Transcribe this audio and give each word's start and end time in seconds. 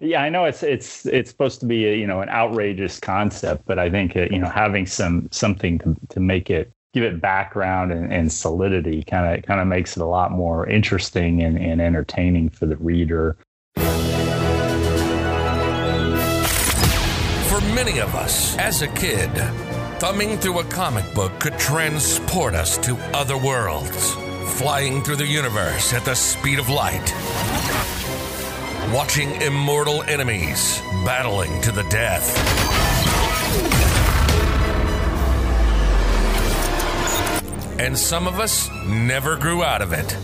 yeah, 0.00 0.22
I 0.22 0.28
know 0.28 0.44
it's 0.44 0.62
it's 0.62 1.06
it's 1.06 1.30
supposed 1.30 1.60
to 1.60 1.66
be 1.66 1.86
a, 1.86 1.94
you 1.94 2.06
know 2.06 2.20
an 2.20 2.28
outrageous 2.28 2.98
concept, 2.98 3.64
but 3.66 3.78
I 3.78 3.90
think 3.90 4.16
it, 4.16 4.32
you 4.32 4.38
know 4.38 4.48
having 4.48 4.86
some 4.86 5.28
something 5.30 5.78
to, 5.80 5.96
to 6.10 6.20
make 6.20 6.50
it 6.50 6.72
give 6.94 7.02
it 7.02 7.20
background 7.20 7.92
and, 7.92 8.12
and 8.12 8.32
solidity 8.32 9.02
kind 9.02 9.36
of 9.36 9.44
kind 9.44 9.60
of 9.60 9.66
makes 9.66 9.96
it 9.96 10.02
a 10.02 10.06
lot 10.06 10.30
more 10.30 10.66
interesting 10.68 11.42
and, 11.42 11.58
and 11.58 11.80
entertaining 11.80 12.48
for 12.48 12.66
the 12.66 12.76
reader. 12.76 13.36
For 17.48 17.60
many 17.74 17.98
of 17.98 18.14
us, 18.14 18.56
as 18.58 18.82
a 18.82 18.88
kid, 18.88 19.30
thumbing 19.98 20.38
through 20.38 20.60
a 20.60 20.64
comic 20.64 21.12
book 21.14 21.38
could 21.40 21.58
transport 21.58 22.54
us 22.54 22.78
to 22.78 22.96
other 23.12 23.36
worlds, 23.36 24.12
flying 24.58 25.02
through 25.02 25.16
the 25.16 25.26
universe 25.26 25.92
at 25.92 26.04
the 26.04 26.14
speed 26.14 26.58
of 26.58 26.68
light, 26.68 27.12
watching 28.92 29.40
immortal 29.40 30.02
enemies 30.02 30.80
battling 31.04 31.60
to 31.62 31.72
the 31.72 31.82
death. 31.84 32.36
And 37.80 37.98
some 37.98 38.26
of 38.26 38.40
us 38.40 38.68
never 38.86 39.36
grew 39.36 39.64
out 39.64 39.80
of 39.80 39.92
it. 39.92 40.16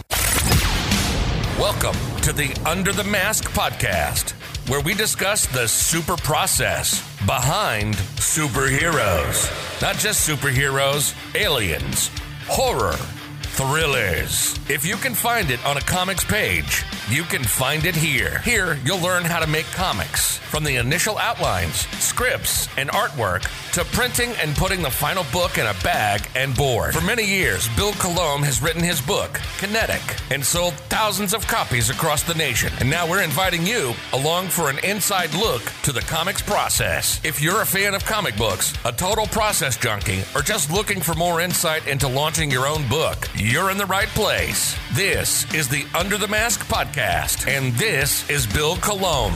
Welcome 1.58 1.96
to 2.22 2.32
the 2.32 2.54
Under 2.66 2.92
the 2.92 3.04
Mask 3.04 3.44
podcast, 3.50 4.32
where 4.68 4.80
we 4.80 4.94
discuss 4.94 5.46
the 5.46 5.66
super 5.66 6.16
process 6.16 7.00
behind 7.26 7.94
superheroes. 7.94 9.50
Not 9.80 9.96
just 9.96 10.28
superheroes, 10.28 11.14
aliens, 11.34 12.10
horror, 12.46 12.96
thrillers. 13.42 14.58
If 14.70 14.86
you 14.86 14.96
can 14.96 15.14
find 15.14 15.50
it 15.50 15.64
on 15.66 15.76
a 15.76 15.82
comics 15.82 16.24
page, 16.24 16.84
you 17.12 17.24
can 17.24 17.42
find 17.42 17.84
it 17.84 17.96
here. 17.96 18.38
Here, 18.40 18.78
you'll 18.84 19.00
learn 19.00 19.24
how 19.24 19.40
to 19.40 19.46
make 19.46 19.66
comics 19.66 20.38
from 20.50 20.64
the 20.64 20.76
initial 20.76 21.16
outlines, 21.18 21.86
scripts, 22.02 22.68
and 22.76 22.90
artwork 22.90 23.42
to 23.72 23.84
printing 23.96 24.30
and 24.42 24.54
putting 24.56 24.82
the 24.82 24.90
final 24.90 25.24
book 25.32 25.58
in 25.58 25.66
a 25.66 25.74
bag 25.84 26.28
and 26.34 26.56
board. 26.56 26.92
For 26.92 27.00
many 27.00 27.24
years, 27.24 27.68
Bill 27.76 27.92
Colomb 27.92 28.42
has 28.42 28.60
written 28.60 28.82
his 28.82 29.00
book, 29.00 29.40
Kinetic, 29.58 30.02
and 30.30 30.44
sold 30.44 30.74
thousands 30.88 31.34
of 31.34 31.46
copies 31.46 31.88
across 31.88 32.24
the 32.24 32.34
nation. 32.34 32.72
And 32.80 32.90
now 32.90 33.08
we're 33.08 33.22
inviting 33.22 33.64
you 33.64 33.94
along 34.12 34.48
for 34.48 34.70
an 34.70 34.78
inside 34.84 35.32
look 35.34 35.62
to 35.82 35.92
the 35.92 36.00
comics 36.00 36.42
process. 36.42 37.20
If 37.24 37.40
you're 37.40 37.62
a 37.62 37.66
fan 37.66 37.94
of 37.94 38.04
comic 38.04 38.36
books, 38.36 38.74
a 38.84 38.90
total 38.92 39.26
process 39.26 39.76
junkie, 39.76 40.24
or 40.34 40.42
just 40.42 40.72
looking 40.72 41.00
for 41.00 41.14
more 41.14 41.40
insight 41.40 41.86
into 41.86 42.08
launching 42.08 42.50
your 42.50 42.66
own 42.66 42.88
book, 42.88 43.28
you're 43.36 43.70
in 43.70 43.78
the 43.78 43.86
right 43.86 44.08
place. 44.08 44.76
This 44.94 45.52
is 45.54 45.68
the 45.68 45.86
Under 45.94 46.18
the 46.18 46.28
Mask 46.28 46.66
podcast, 46.66 46.99
and 47.00 47.72
this 47.76 48.28
is 48.28 48.46
Bill 48.46 48.76
Colomb. 48.76 49.32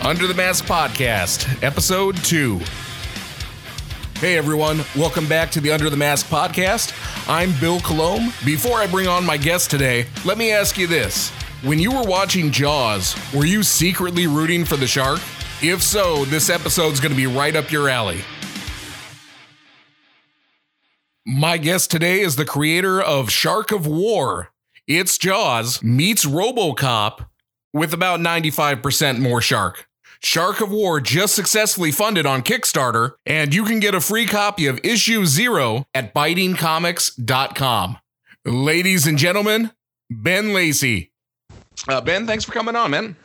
Under 0.00 0.28
the 0.28 0.34
Mask 0.36 0.64
Podcast, 0.64 1.60
Episode 1.60 2.16
2. 2.18 2.60
Hey 4.20 4.38
everyone, 4.38 4.82
welcome 4.96 5.28
back 5.28 5.50
to 5.50 5.60
the 5.60 5.72
Under 5.72 5.90
the 5.90 5.96
Mask 5.96 6.26
Podcast. 6.26 6.94
I'm 7.28 7.52
Bill 7.58 7.80
Colomb. 7.80 8.32
Before 8.44 8.78
I 8.78 8.86
bring 8.86 9.08
on 9.08 9.26
my 9.26 9.36
guest 9.36 9.68
today, 9.68 10.06
let 10.24 10.38
me 10.38 10.52
ask 10.52 10.78
you 10.78 10.86
this. 10.86 11.30
When 11.62 11.80
you 11.80 11.90
were 11.90 12.04
watching 12.04 12.52
Jaws, 12.52 13.16
were 13.34 13.44
you 13.44 13.64
secretly 13.64 14.28
rooting 14.28 14.64
for 14.64 14.76
the 14.76 14.86
shark? 14.86 15.18
If 15.62 15.82
so, 15.82 16.26
this 16.26 16.48
episode's 16.48 17.00
going 17.00 17.10
to 17.10 17.16
be 17.16 17.26
right 17.26 17.56
up 17.56 17.72
your 17.72 17.88
alley. 17.88 18.20
My 21.26 21.58
guest 21.58 21.90
today 21.90 22.20
is 22.20 22.36
the 22.36 22.44
creator 22.44 23.02
of 23.02 23.32
Shark 23.32 23.72
of 23.72 23.84
War. 23.84 24.52
It's 24.88 25.18
Jaws 25.18 25.82
meets 25.82 26.24
Robocop 26.24 27.26
with 27.72 27.92
about 27.92 28.20
95% 28.20 29.18
more 29.18 29.40
shark. 29.40 29.88
Shark 30.20 30.60
of 30.60 30.70
War 30.70 31.00
just 31.00 31.34
successfully 31.34 31.90
funded 31.90 32.24
on 32.24 32.42
Kickstarter, 32.42 33.14
and 33.26 33.52
you 33.52 33.64
can 33.64 33.80
get 33.80 33.96
a 33.96 34.00
free 34.00 34.26
copy 34.26 34.66
of 34.66 34.78
issue 34.84 35.26
zero 35.26 35.86
at 35.92 36.14
bitingcomics.com. 36.14 37.98
Ladies 38.44 39.08
and 39.08 39.18
gentlemen, 39.18 39.72
Ben 40.08 40.52
Lacy. 40.54 41.10
Uh, 41.88 42.00
ben, 42.00 42.24
thanks 42.24 42.44
for 42.44 42.52
coming 42.52 42.76
on, 42.76 42.92
man. 42.92 43.16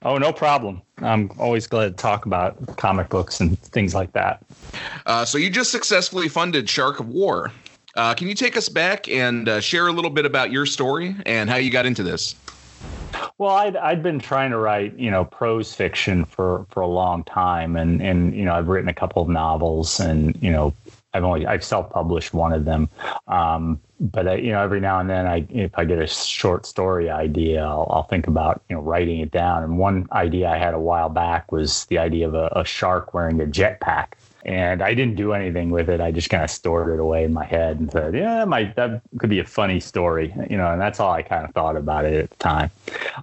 Oh, 0.00 0.16
no 0.16 0.32
problem. 0.32 0.80
I'm 1.02 1.30
always 1.38 1.66
glad 1.66 1.88
to 1.88 2.02
talk 2.02 2.24
about 2.24 2.78
comic 2.78 3.10
books 3.10 3.38
and 3.40 3.58
things 3.58 3.94
like 3.94 4.12
that. 4.12 4.42
Uh, 5.04 5.26
so, 5.26 5.36
you 5.36 5.50
just 5.50 5.70
successfully 5.70 6.30
funded 6.30 6.70
Shark 6.70 7.00
of 7.00 7.08
War. 7.08 7.52
Uh, 7.96 8.14
can 8.14 8.28
you 8.28 8.34
take 8.34 8.56
us 8.56 8.68
back 8.68 9.08
and 9.08 9.48
uh, 9.48 9.60
share 9.60 9.86
a 9.86 9.92
little 9.92 10.10
bit 10.10 10.26
about 10.26 10.52
your 10.52 10.66
story 10.66 11.16
and 11.24 11.48
how 11.48 11.56
you 11.56 11.70
got 11.70 11.86
into 11.86 12.02
this? 12.02 12.34
Well, 13.38 13.52
I'd, 13.52 13.76
I'd 13.76 14.02
been 14.02 14.18
trying 14.18 14.50
to 14.50 14.58
write, 14.58 14.98
you 14.98 15.10
know, 15.10 15.24
prose 15.24 15.74
fiction 15.74 16.26
for, 16.26 16.66
for 16.70 16.82
a 16.82 16.86
long 16.86 17.24
time. 17.24 17.76
And, 17.76 18.02
and, 18.02 18.34
you 18.34 18.44
know, 18.44 18.54
I've 18.54 18.68
written 18.68 18.88
a 18.88 18.94
couple 18.94 19.22
of 19.22 19.28
novels 19.28 19.98
and, 19.98 20.36
you 20.42 20.50
know, 20.50 20.74
I've 21.14 21.24
only, 21.24 21.46
I've 21.46 21.64
self-published 21.64 22.34
one 22.34 22.52
of 22.52 22.66
them. 22.66 22.90
Um, 23.28 23.80
but, 23.98 24.28
I, 24.28 24.34
you 24.36 24.52
know, 24.52 24.62
every 24.62 24.80
now 24.80 25.00
and 25.00 25.08
then 25.08 25.26
I, 25.26 25.46
if 25.48 25.70
I 25.78 25.86
get 25.86 25.98
a 25.98 26.06
short 26.06 26.66
story 26.66 27.08
idea, 27.08 27.64
I'll, 27.64 27.86
I'll 27.90 28.02
think 28.02 28.26
about, 28.26 28.62
you 28.68 28.76
know, 28.76 28.82
writing 28.82 29.20
it 29.20 29.30
down. 29.30 29.62
And 29.62 29.78
one 29.78 30.06
idea 30.12 30.50
I 30.50 30.58
had 30.58 30.74
a 30.74 30.80
while 30.80 31.08
back 31.08 31.50
was 31.50 31.86
the 31.86 31.96
idea 31.96 32.28
of 32.28 32.34
a, 32.34 32.52
a 32.54 32.64
shark 32.66 33.14
wearing 33.14 33.40
a 33.40 33.46
jetpack 33.46 34.08
and 34.46 34.80
I 34.80 34.94
didn't 34.94 35.16
do 35.16 35.32
anything 35.32 35.70
with 35.70 35.90
it. 35.90 36.00
I 36.00 36.12
just 36.12 36.30
kind 36.30 36.44
of 36.44 36.50
stored 36.50 36.94
it 36.94 37.00
away 37.00 37.24
in 37.24 37.34
my 37.34 37.44
head 37.44 37.80
and 37.80 37.90
said, 37.90 38.14
"Yeah, 38.14 38.36
that 38.36 38.48
might 38.48 38.76
that 38.76 39.02
could 39.18 39.28
be 39.28 39.40
a 39.40 39.44
funny 39.44 39.80
story," 39.80 40.32
you 40.48 40.56
know. 40.56 40.70
And 40.70 40.80
that's 40.80 41.00
all 41.00 41.10
I 41.10 41.22
kind 41.22 41.44
of 41.44 41.52
thought 41.52 41.76
about 41.76 42.04
it 42.04 42.14
at 42.14 42.30
the 42.30 42.36
time. 42.36 42.70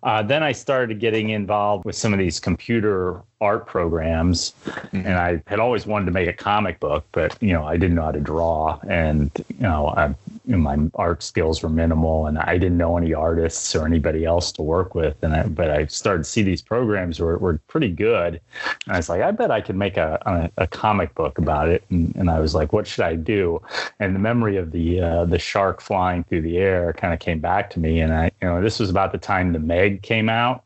Uh, 0.03 0.21
then 0.21 0.43
I 0.43 0.51
started 0.51 0.99
getting 0.99 1.29
involved 1.29 1.85
with 1.85 1.95
some 1.95 2.11
of 2.11 2.19
these 2.19 2.41
computer 2.41 3.21
art 3.39 3.67
programs, 3.67 4.53
mm-hmm. 4.65 4.97
and 4.97 5.13
I 5.13 5.41
had 5.47 5.59
always 5.59 5.87
wanted 5.87 6.05
to 6.05 6.11
make 6.11 6.27
a 6.27 6.33
comic 6.33 6.81
book, 6.81 7.05
but 7.13 7.37
you 7.41 7.53
know, 7.53 7.65
I 7.65 7.77
didn't 7.77 7.95
know 7.95 8.03
how 8.03 8.11
to 8.11 8.19
draw, 8.19 8.79
and 8.89 9.31
you 9.47 9.61
know, 9.61 9.87
I, 9.87 10.13
you 10.45 10.53
know, 10.53 10.57
my 10.57 10.77
art 10.95 11.23
skills 11.23 11.63
were 11.63 11.69
minimal, 11.69 12.27
and 12.27 12.37
I 12.37 12.57
didn't 12.57 12.77
know 12.77 12.97
any 12.97 13.13
artists 13.13 13.75
or 13.75 13.85
anybody 13.85 14.25
else 14.25 14.51
to 14.53 14.61
work 14.61 14.93
with. 14.93 15.15
And 15.23 15.33
I, 15.33 15.43
but 15.43 15.69
I 15.69 15.85
started 15.85 16.23
to 16.23 16.29
see 16.29 16.43
these 16.43 16.61
programs 16.61 17.19
were, 17.19 17.37
were 17.37 17.59
pretty 17.67 17.89
good, 17.89 18.41
and 18.85 18.93
I 18.93 18.97
was 18.97 19.09
like, 19.09 19.21
I 19.21 19.31
bet 19.31 19.51
I 19.51 19.61
could 19.61 19.75
make 19.75 19.97
a 19.97 20.21
a, 20.25 20.63
a 20.63 20.67
comic 20.67 21.15
book 21.15 21.37
about 21.37 21.69
it. 21.69 21.83
And, 21.89 22.15
and, 22.15 22.29
I 22.29 22.39
was 22.39 22.55
like, 22.55 22.73
what 22.73 22.87
should 22.87 23.05
I 23.05 23.15
do? 23.15 23.61
And 23.99 24.15
the 24.15 24.19
memory 24.19 24.57
of 24.57 24.71
the 24.71 25.01
uh, 25.01 25.25
the 25.25 25.39
shark 25.39 25.81
flying 25.81 26.23
through 26.23 26.41
the 26.41 26.57
air 26.57 26.93
kind 26.93 27.13
of 27.13 27.19
came 27.19 27.39
back 27.39 27.69
to 27.71 27.79
me, 27.79 27.99
and 27.99 28.13
I, 28.13 28.31
you 28.41 28.47
know, 28.47 28.61
this 28.61 28.79
was 28.79 28.89
about 28.89 29.11
the 29.11 29.17
time 29.17 29.53
the 29.53 29.59
Meg 29.59 30.01
came 30.01 30.29
out 30.29 30.63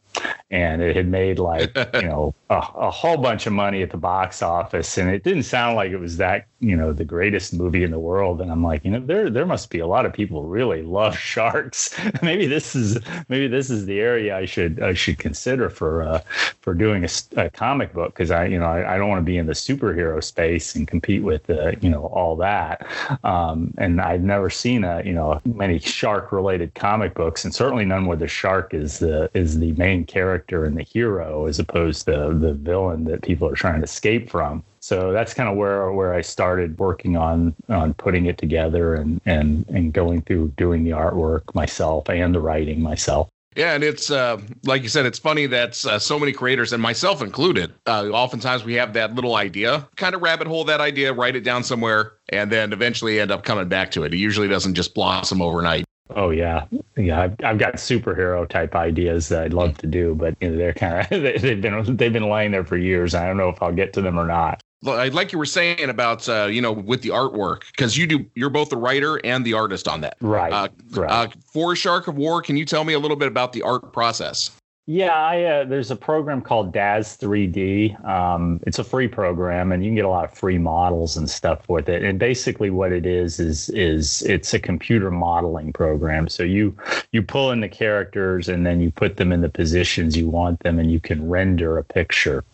and 0.50 0.82
it 0.82 0.96
had 0.96 1.08
made 1.08 1.40
like 1.40 1.76
you 1.96 2.04
know 2.04 2.34
a, 2.50 2.56
a, 2.56 2.90
whole 2.90 3.18
bunch 3.18 3.46
of 3.48 3.54
money 3.54 3.82
at 3.82 3.92
the 3.92 3.98
box 3.98 4.42
office. 4.42 4.98
And 4.98 5.10
it 5.10 5.24
didn't 5.24 5.44
sound 5.44 5.76
like 5.76 5.92
it 5.92 5.98
was 5.98 6.18
that 6.18 6.48
you 6.60 6.76
know 6.76 6.94
the 6.94 7.04
greatest 7.04 7.54
movie 7.54 7.84
in 7.84 7.92
the 7.92 8.00
world. 8.00 8.40
And 8.42 8.52
i'm 8.52 8.64
like 8.64 8.86
you 8.86 8.92
know 8.92 9.00
there 9.00 9.30
there 9.30 9.46
must 9.46 9.70
be 9.70 9.80
a 9.80 9.88
lot 9.88 10.06
of 10.06 10.14
people 10.14 10.42
who 10.42 10.48
really 10.48 10.84
love 10.84 11.18
sharks. 11.18 11.94
Maybe 12.22 12.48
this 12.48 12.76
is 12.76 12.98
maybe 13.30 13.48
this 13.48 13.70
is 13.70 13.86
the 13.86 14.00
area 14.00 14.36
i 14.38 14.46
should 14.46 14.82
i 14.82 14.94
should 14.94 15.18
consider 15.18 15.70
for 15.70 16.04
uh 16.04 16.22
for 16.62 16.74
doing 16.74 17.04
a, 17.04 17.10
a 17.36 17.50
comic 17.50 17.94
book. 17.94 18.14
Because 18.14 18.32
i 18.32 18.46
you 18.46 18.60
know 18.60 18.66
I, 18.66 18.96
I 18.96 18.98
don't 18.98 19.10
want 19.10 19.20
to 19.20 19.26
be 19.26 19.38
in 19.38 19.48
the 19.48 19.54
superhero 19.54 20.24
space 20.24 20.76
and 20.76 20.88
compete 20.88 21.24
with 21.24 21.50
uh, 21.50 21.72
you 21.82 21.90
know 21.90 22.06
all 22.06 22.36
that. 22.38 22.88
Um 23.24 23.74
and 23.78 24.00
i've 24.00 24.22
never 24.22 24.50
seen 24.50 24.84
a 24.84 25.04
you 25.04 25.14
know 25.14 25.42
many 25.46 25.80
shark 25.80 26.32
related 26.32 26.74
comic 26.76 27.14
books. 27.14 27.44
And 27.44 27.54
certainly 27.54 27.84
none 27.84 28.06
where 28.06 28.18
the 28.18 28.28
shark 28.28 28.74
is 28.74 29.00
the 29.00 29.30
is 29.34 29.60
the 29.60 29.74
main 29.74 30.06
character 30.06 30.37
and 30.50 30.78
the 30.78 30.84
hero 30.84 31.46
as 31.46 31.60
opposed 31.60 32.06
to 32.06 32.34
the 32.40 32.54
villain 32.54 33.04
that 33.06 33.22
people 33.22 33.48
are 33.48 33.56
trying 33.56 33.80
to 33.80 33.84
escape 33.84 34.30
from. 34.30 34.64
So 34.80 35.12
that's 35.12 35.34
kind 35.34 35.50
of 35.50 35.58
where 35.58 35.92
where 35.92 36.14
I 36.14 36.22
started 36.22 36.78
working 36.80 37.18
on 37.18 37.56
on 37.70 37.94
putting 37.96 38.26
it 38.26 38.38
together 38.38 38.96
and 38.96 39.20
and 39.26 39.66
and 39.70 39.94
going 39.94 40.22
through 40.22 40.54
doing 40.58 40.84
the 40.84 40.92
artwork 40.92 41.54
myself 41.54 42.10
and 42.10 42.34
the 42.34 42.40
writing 42.40 42.82
myself. 42.82 43.28
Yeah, 43.58 43.74
and 43.74 43.84
it's 43.84 44.12
uh, 44.12 44.40
like 44.66 44.84
you 44.84 44.90
said, 44.90 45.08
it's 45.08 45.18
funny 45.18 45.48
that 45.48 45.84
uh, 45.84 45.98
so 45.98 46.20
many 46.20 46.32
creators, 46.32 46.74
and 46.74 46.82
myself 46.82 47.24
included, 47.24 47.74
uh, 47.88 48.08
oftentimes 48.10 48.64
we 48.64 48.76
have 48.76 48.94
that 48.94 49.16
little 49.16 49.36
idea, 49.36 49.90
kind 49.96 50.14
of 50.14 50.22
rabbit 50.22 50.46
hole 50.46 50.64
that 50.66 50.80
idea, 50.80 51.12
write 51.12 51.36
it 51.36 51.42
down 51.42 51.64
somewhere, 51.64 52.14
and 52.30 52.52
then 52.52 52.72
eventually 52.72 53.20
end 53.20 53.32
up 53.32 53.44
coming 53.44 53.68
back 53.68 53.90
to 53.92 54.04
it. 54.04 54.14
It 54.14 54.18
usually 54.18 54.48
doesn't 54.48 54.76
just 54.76 54.94
blossom 54.94 55.42
overnight. 55.42 55.86
Oh 56.16 56.30
yeah, 56.30 56.66
yeah. 56.96 57.22
I've, 57.22 57.36
I've 57.44 57.58
got 57.58 57.76
superhero 57.76 58.48
type 58.48 58.76
ideas 58.76 59.30
that 59.30 59.44
I'd 59.44 59.54
love 59.54 59.78
to 59.80 59.88
do, 59.88 60.16
but 60.16 60.36
you 60.42 60.50
know, 60.50 60.58
they're 60.58 60.74
kind 60.74 61.02
of 61.02 61.10
they've 61.42 61.62
been 61.62 61.96
they've 61.98 62.14
been 62.14 62.30
lying 62.30 62.52
there 62.52 62.64
for 62.64 62.78
years. 62.78 63.16
I 63.16 63.26
don't 63.26 63.38
know 63.38 63.50
if 63.50 63.62
I'll 63.62 63.74
get 63.74 63.94
to 63.94 64.02
them 64.02 64.20
or 64.20 64.26
not. 64.26 64.62
Like 64.84 65.32
you 65.32 65.40
were 65.40 65.46
saying 65.46 65.90
about 65.90 66.30
uh, 66.30 66.46
you 66.46 66.62
know 66.62 66.72
with 66.72 67.02
the 67.02 67.10
artwork 67.10 67.64
because 67.72 67.98
you 67.98 68.08
do 68.08 68.26
you're 68.36 68.50
both 68.50 68.70
the 68.70 68.78
writer 68.78 69.20
and 69.26 69.46
the 69.46 69.54
artist 69.54 69.88
on 69.88 70.02
that. 70.02 70.18
Right. 70.22 70.54
Uh, 70.54 70.70
right. 70.92 71.12
Uh, 71.12 71.28
for 71.52 71.76
Shark 71.76 72.08
of 72.08 72.16
War, 72.16 72.42
can 72.42 72.58
you 72.58 72.66
tell 72.66 72.84
me 72.84 72.94
a 72.94 73.00
little 73.00 73.18
bit 73.18 73.28
about 73.28 73.54
the 73.54 73.64
art 73.64 73.92
process? 73.92 74.52
Yeah, 74.90 75.14
I, 75.14 75.44
uh, 75.44 75.66
there's 75.66 75.92
a 75.92 75.98
program 75.98 76.42
called 76.42 76.72
Daz 76.72 77.18
3D. 77.18 78.06
Um, 78.08 78.62
it's 78.66 78.80
a 78.80 78.86
free 78.86 79.10
program, 79.10 79.74
and 79.74 79.84
you 79.84 79.90
can 79.90 79.96
get 79.96 80.06
a 80.06 80.10
lot 80.10 80.24
of 80.24 80.34
free 80.34 80.58
models 80.58 81.18
and 81.18 81.30
stuff 81.30 81.68
with 81.68 81.90
it. 81.90 82.06
And 82.06 82.18
basically, 82.18 82.70
what 82.70 82.94
it 82.94 83.06
is 83.06 83.38
is 83.38 83.68
is 83.72 84.22
it's 84.22 84.54
a 84.54 84.60
computer 84.60 85.12
modeling 85.12 85.74
program. 85.74 86.30
So 86.30 86.44
you 86.44 86.74
you 87.12 87.22
pull 87.22 87.52
in 87.52 87.60
the 87.60 87.68
characters, 87.68 88.48
and 88.48 88.66
then 88.66 88.80
you 88.80 88.90
put 88.90 89.18
them 89.18 89.34
in 89.34 89.42
the 89.42 89.50
positions 89.50 90.16
you 90.16 90.30
want 90.30 90.62
them, 90.62 90.80
and 90.80 90.90
you 90.90 91.02
can 91.02 91.28
render 91.28 91.78
a 91.78 91.84
picture. 91.84 92.46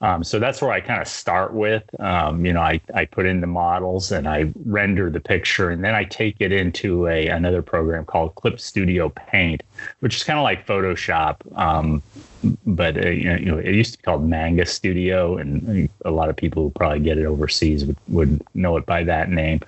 Um, 0.00 0.24
so 0.24 0.38
that's 0.38 0.60
where 0.60 0.72
I 0.72 0.80
kind 0.80 1.00
of 1.00 1.08
start 1.08 1.52
with. 1.54 1.84
Um, 2.00 2.44
you 2.44 2.52
know, 2.52 2.60
I, 2.60 2.80
I 2.94 3.04
put 3.04 3.26
in 3.26 3.40
the 3.40 3.46
models 3.46 4.12
and 4.12 4.28
I 4.28 4.52
render 4.64 5.10
the 5.10 5.20
picture, 5.20 5.70
and 5.70 5.84
then 5.84 5.94
I 5.94 6.04
take 6.04 6.36
it 6.40 6.52
into 6.52 7.06
a 7.06 7.28
another 7.28 7.62
program 7.62 8.04
called 8.04 8.34
Clip 8.34 8.58
Studio 8.58 9.08
Paint, 9.10 9.62
which 10.00 10.16
is 10.16 10.24
kind 10.24 10.38
of 10.38 10.42
like 10.42 10.66
Photoshop. 10.66 11.36
Um, 11.58 12.02
but 12.66 12.96
uh, 12.96 13.08
you 13.08 13.44
know, 13.44 13.58
it 13.58 13.74
used 13.74 13.92
to 13.92 13.98
be 13.98 14.02
called 14.02 14.26
Manga 14.26 14.66
Studio, 14.66 15.36
and 15.36 15.88
a 16.04 16.10
lot 16.10 16.28
of 16.28 16.36
people 16.36 16.64
who 16.64 16.70
probably 16.70 17.00
get 17.00 17.18
it 17.18 17.24
overseas 17.24 17.84
would, 17.84 17.96
would 18.08 18.42
know 18.54 18.76
it 18.76 18.86
by 18.86 19.04
that 19.04 19.30
name. 19.30 19.60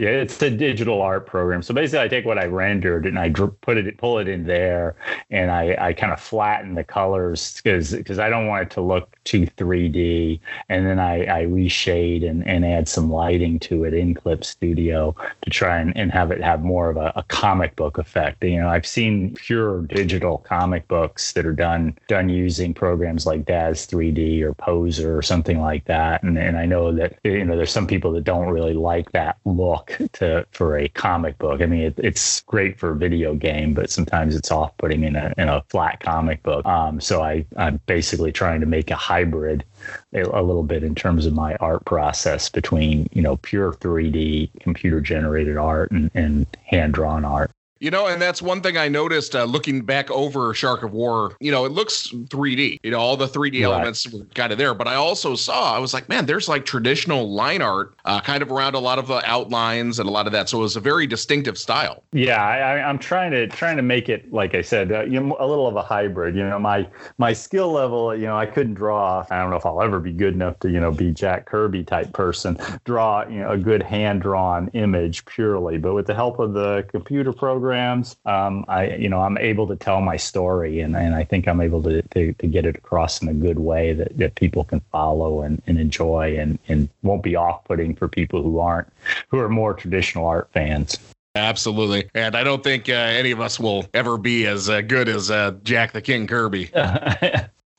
Yeah, 0.00 0.10
it's 0.10 0.40
a 0.42 0.50
digital 0.50 1.02
art 1.02 1.26
program. 1.26 1.60
So 1.60 1.74
basically, 1.74 2.04
I 2.04 2.06
take 2.06 2.24
what 2.24 2.38
I 2.38 2.44
rendered 2.44 3.04
and 3.04 3.18
I 3.18 3.30
put 3.30 3.76
it, 3.78 3.98
pull 3.98 4.18
it 4.20 4.28
in 4.28 4.44
there, 4.44 4.94
and 5.28 5.50
I, 5.50 5.76
I 5.76 5.92
kind 5.92 6.12
of 6.12 6.20
flatten 6.20 6.76
the 6.76 6.84
colors 6.84 7.60
because 7.60 7.90
because 7.90 8.20
I 8.20 8.28
don't 8.30 8.46
want 8.46 8.62
it 8.62 8.70
to 8.74 8.80
look 8.80 9.18
too 9.24 9.48
3D. 9.56 10.38
And 10.68 10.86
then 10.86 11.00
I, 11.00 11.40
I 11.40 11.44
reshade 11.46 12.28
and, 12.28 12.46
and 12.46 12.64
add 12.64 12.86
some 12.88 13.10
lighting 13.10 13.58
to 13.60 13.82
it 13.82 13.92
in 13.92 14.14
Clip 14.14 14.44
Studio 14.44 15.16
to 15.42 15.50
try 15.50 15.80
and, 15.80 15.96
and 15.96 16.12
have 16.12 16.30
it 16.30 16.40
have 16.42 16.62
more 16.62 16.90
of 16.90 16.96
a, 16.96 17.12
a 17.16 17.24
comic 17.24 17.74
book 17.74 17.98
effect. 17.98 18.44
You 18.44 18.60
know, 18.60 18.68
I've 18.68 18.86
seen 18.86 19.34
pure 19.34 19.82
digital 19.82 20.38
comic 20.38 20.86
books 20.86 21.32
that 21.32 21.44
are 21.44 21.52
done 21.52 21.98
done 22.06 22.28
using 22.28 22.72
programs 22.72 23.26
like 23.26 23.46
Daz 23.46 23.84
3D 23.88 24.42
or 24.42 24.54
Poser 24.54 25.18
or 25.18 25.22
something 25.22 25.60
like 25.60 25.86
that. 25.86 26.22
And 26.22 26.38
and 26.38 26.56
I 26.56 26.66
know 26.66 26.92
that 26.92 27.18
you 27.24 27.44
know 27.44 27.56
there's 27.56 27.72
some 27.72 27.88
people 27.88 28.12
that 28.12 28.22
don't 28.22 28.46
really 28.50 28.74
like 28.74 29.10
that 29.10 29.38
look 29.44 29.87
to 30.14 30.46
for 30.52 30.78
a 30.78 30.88
comic 30.88 31.38
book. 31.38 31.60
I 31.60 31.66
mean, 31.66 31.82
it, 31.82 31.94
it's 31.98 32.40
great 32.42 32.78
for 32.78 32.90
a 32.90 32.96
video 32.96 33.34
game, 33.34 33.74
but 33.74 33.90
sometimes 33.90 34.36
it's 34.36 34.50
off-putting 34.50 35.02
in 35.04 35.16
a 35.16 35.32
in 35.38 35.48
a 35.48 35.62
flat 35.68 36.00
comic 36.00 36.42
book. 36.42 36.64
Um, 36.66 37.00
so 37.00 37.22
I 37.22 37.44
I'm 37.56 37.80
basically 37.86 38.32
trying 38.32 38.60
to 38.60 38.66
make 38.66 38.90
a 38.90 38.96
hybrid 38.96 39.64
a, 40.12 40.22
a 40.22 40.42
little 40.42 40.62
bit 40.62 40.82
in 40.82 40.94
terms 40.94 41.26
of 41.26 41.32
my 41.32 41.54
art 41.56 41.84
process 41.84 42.48
between 42.48 43.08
you 43.12 43.22
know 43.22 43.36
pure 43.38 43.72
3D 43.72 44.50
computer 44.60 45.00
generated 45.00 45.56
art 45.56 45.90
and, 45.90 46.10
and 46.14 46.46
hand 46.64 46.94
drawn 46.94 47.24
art. 47.24 47.50
You 47.80 47.90
know, 47.90 48.08
and 48.08 48.20
that's 48.20 48.42
one 48.42 48.60
thing 48.60 48.76
I 48.76 48.88
noticed 48.88 49.36
uh, 49.36 49.44
looking 49.44 49.82
back 49.82 50.10
over 50.10 50.52
Shark 50.52 50.82
of 50.82 50.92
War. 50.92 51.36
You 51.40 51.52
know, 51.52 51.64
it 51.64 51.72
looks 51.72 52.08
3D. 52.08 52.80
You 52.82 52.90
know, 52.90 52.98
all 52.98 53.16
the 53.16 53.28
3D 53.28 53.54
right. 53.54 53.62
elements 53.62 54.10
were 54.12 54.24
kind 54.34 54.52
of 54.52 54.58
there. 54.58 54.74
But 54.74 54.88
I 54.88 54.96
also 54.96 55.36
saw, 55.36 55.74
I 55.74 55.78
was 55.78 55.94
like, 55.94 56.08
man, 56.08 56.26
there's 56.26 56.48
like 56.48 56.64
traditional 56.64 57.32
line 57.32 57.62
art 57.62 57.94
uh, 58.04 58.20
kind 58.20 58.42
of 58.42 58.50
around 58.50 58.74
a 58.74 58.80
lot 58.80 58.98
of 58.98 59.06
the 59.06 59.22
outlines 59.24 60.00
and 60.00 60.08
a 60.08 60.12
lot 60.12 60.26
of 60.26 60.32
that. 60.32 60.48
So 60.48 60.58
it 60.58 60.62
was 60.62 60.76
a 60.76 60.80
very 60.80 61.06
distinctive 61.06 61.56
style. 61.56 62.02
Yeah, 62.12 62.44
I, 62.44 62.78
am 62.78 62.98
trying 62.98 63.30
to 63.30 63.46
trying 63.46 63.76
to 63.76 63.82
make 63.82 64.08
it, 64.08 64.32
like 64.32 64.54
I 64.54 64.62
said, 64.62 64.90
uh, 64.90 65.04
you 65.04 65.20
know, 65.20 65.36
a 65.38 65.46
little 65.46 65.68
of 65.68 65.76
a 65.76 65.82
hybrid. 65.82 66.34
You 66.34 66.48
know, 66.48 66.58
my 66.58 66.88
my 67.18 67.32
skill 67.32 67.70
level, 67.70 68.14
you 68.14 68.26
know, 68.26 68.36
I 68.36 68.46
couldn't 68.46 68.74
draw. 68.74 69.24
I 69.30 69.38
don't 69.38 69.50
know 69.50 69.56
if 69.56 69.66
I'll 69.66 69.82
ever 69.82 70.00
be 70.00 70.12
good 70.12 70.34
enough 70.34 70.58
to, 70.60 70.70
you 70.70 70.80
know, 70.80 70.90
be 70.90 71.12
Jack 71.12 71.46
Kirby 71.46 71.84
type 71.84 72.12
person, 72.12 72.58
draw, 72.84 73.26
you 73.28 73.40
know, 73.40 73.50
a 73.50 73.58
good 73.58 73.82
hand 73.82 74.22
drawn 74.22 74.68
image 74.72 75.24
purely. 75.26 75.78
But 75.78 75.94
with 75.94 76.06
the 76.06 76.14
help 76.14 76.40
of 76.40 76.54
the 76.54 76.84
computer 76.90 77.32
program 77.32 77.67
programs, 77.68 78.16
um, 78.24 78.64
I 78.66 78.94
you 78.96 79.10
know 79.10 79.20
I'm 79.20 79.36
able 79.36 79.66
to 79.66 79.76
tell 79.76 80.00
my 80.00 80.16
story, 80.16 80.80
and, 80.80 80.96
and 80.96 81.14
I 81.14 81.22
think 81.22 81.46
I'm 81.46 81.60
able 81.60 81.82
to, 81.82 82.00
to, 82.00 82.32
to 82.32 82.46
get 82.46 82.64
it 82.64 82.76
across 82.76 83.20
in 83.20 83.28
a 83.28 83.34
good 83.34 83.58
way 83.58 83.92
that, 83.92 84.16
that 84.16 84.34
people 84.36 84.64
can 84.64 84.80
follow 84.90 85.42
and, 85.42 85.60
and 85.66 85.78
enjoy, 85.78 86.38
and, 86.38 86.58
and 86.68 86.88
won't 87.02 87.22
be 87.22 87.36
off 87.36 87.64
putting 87.64 87.94
for 87.94 88.08
people 88.08 88.42
who 88.42 88.58
aren't 88.58 88.88
who 89.28 89.38
are 89.38 89.50
more 89.50 89.74
traditional 89.74 90.26
art 90.26 90.48
fans. 90.52 90.98
Absolutely. 91.34 92.08
And 92.14 92.34
I 92.34 92.42
don't 92.42 92.64
think 92.64 92.88
uh, 92.88 92.92
any 92.92 93.32
of 93.32 93.40
us 93.40 93.60
will 93.60 93.86
ever 93.92 94.16
be 94.16 94.46
as 94.46 94.70
uh, 94.70 94.80
good 94.80 95.08
as 95.08 95.30
uh, 95.30 95.52
Jack 95.62 95.92
the 95.92 96.00
King 96.00 96.26
Kirby. 96.26 96.70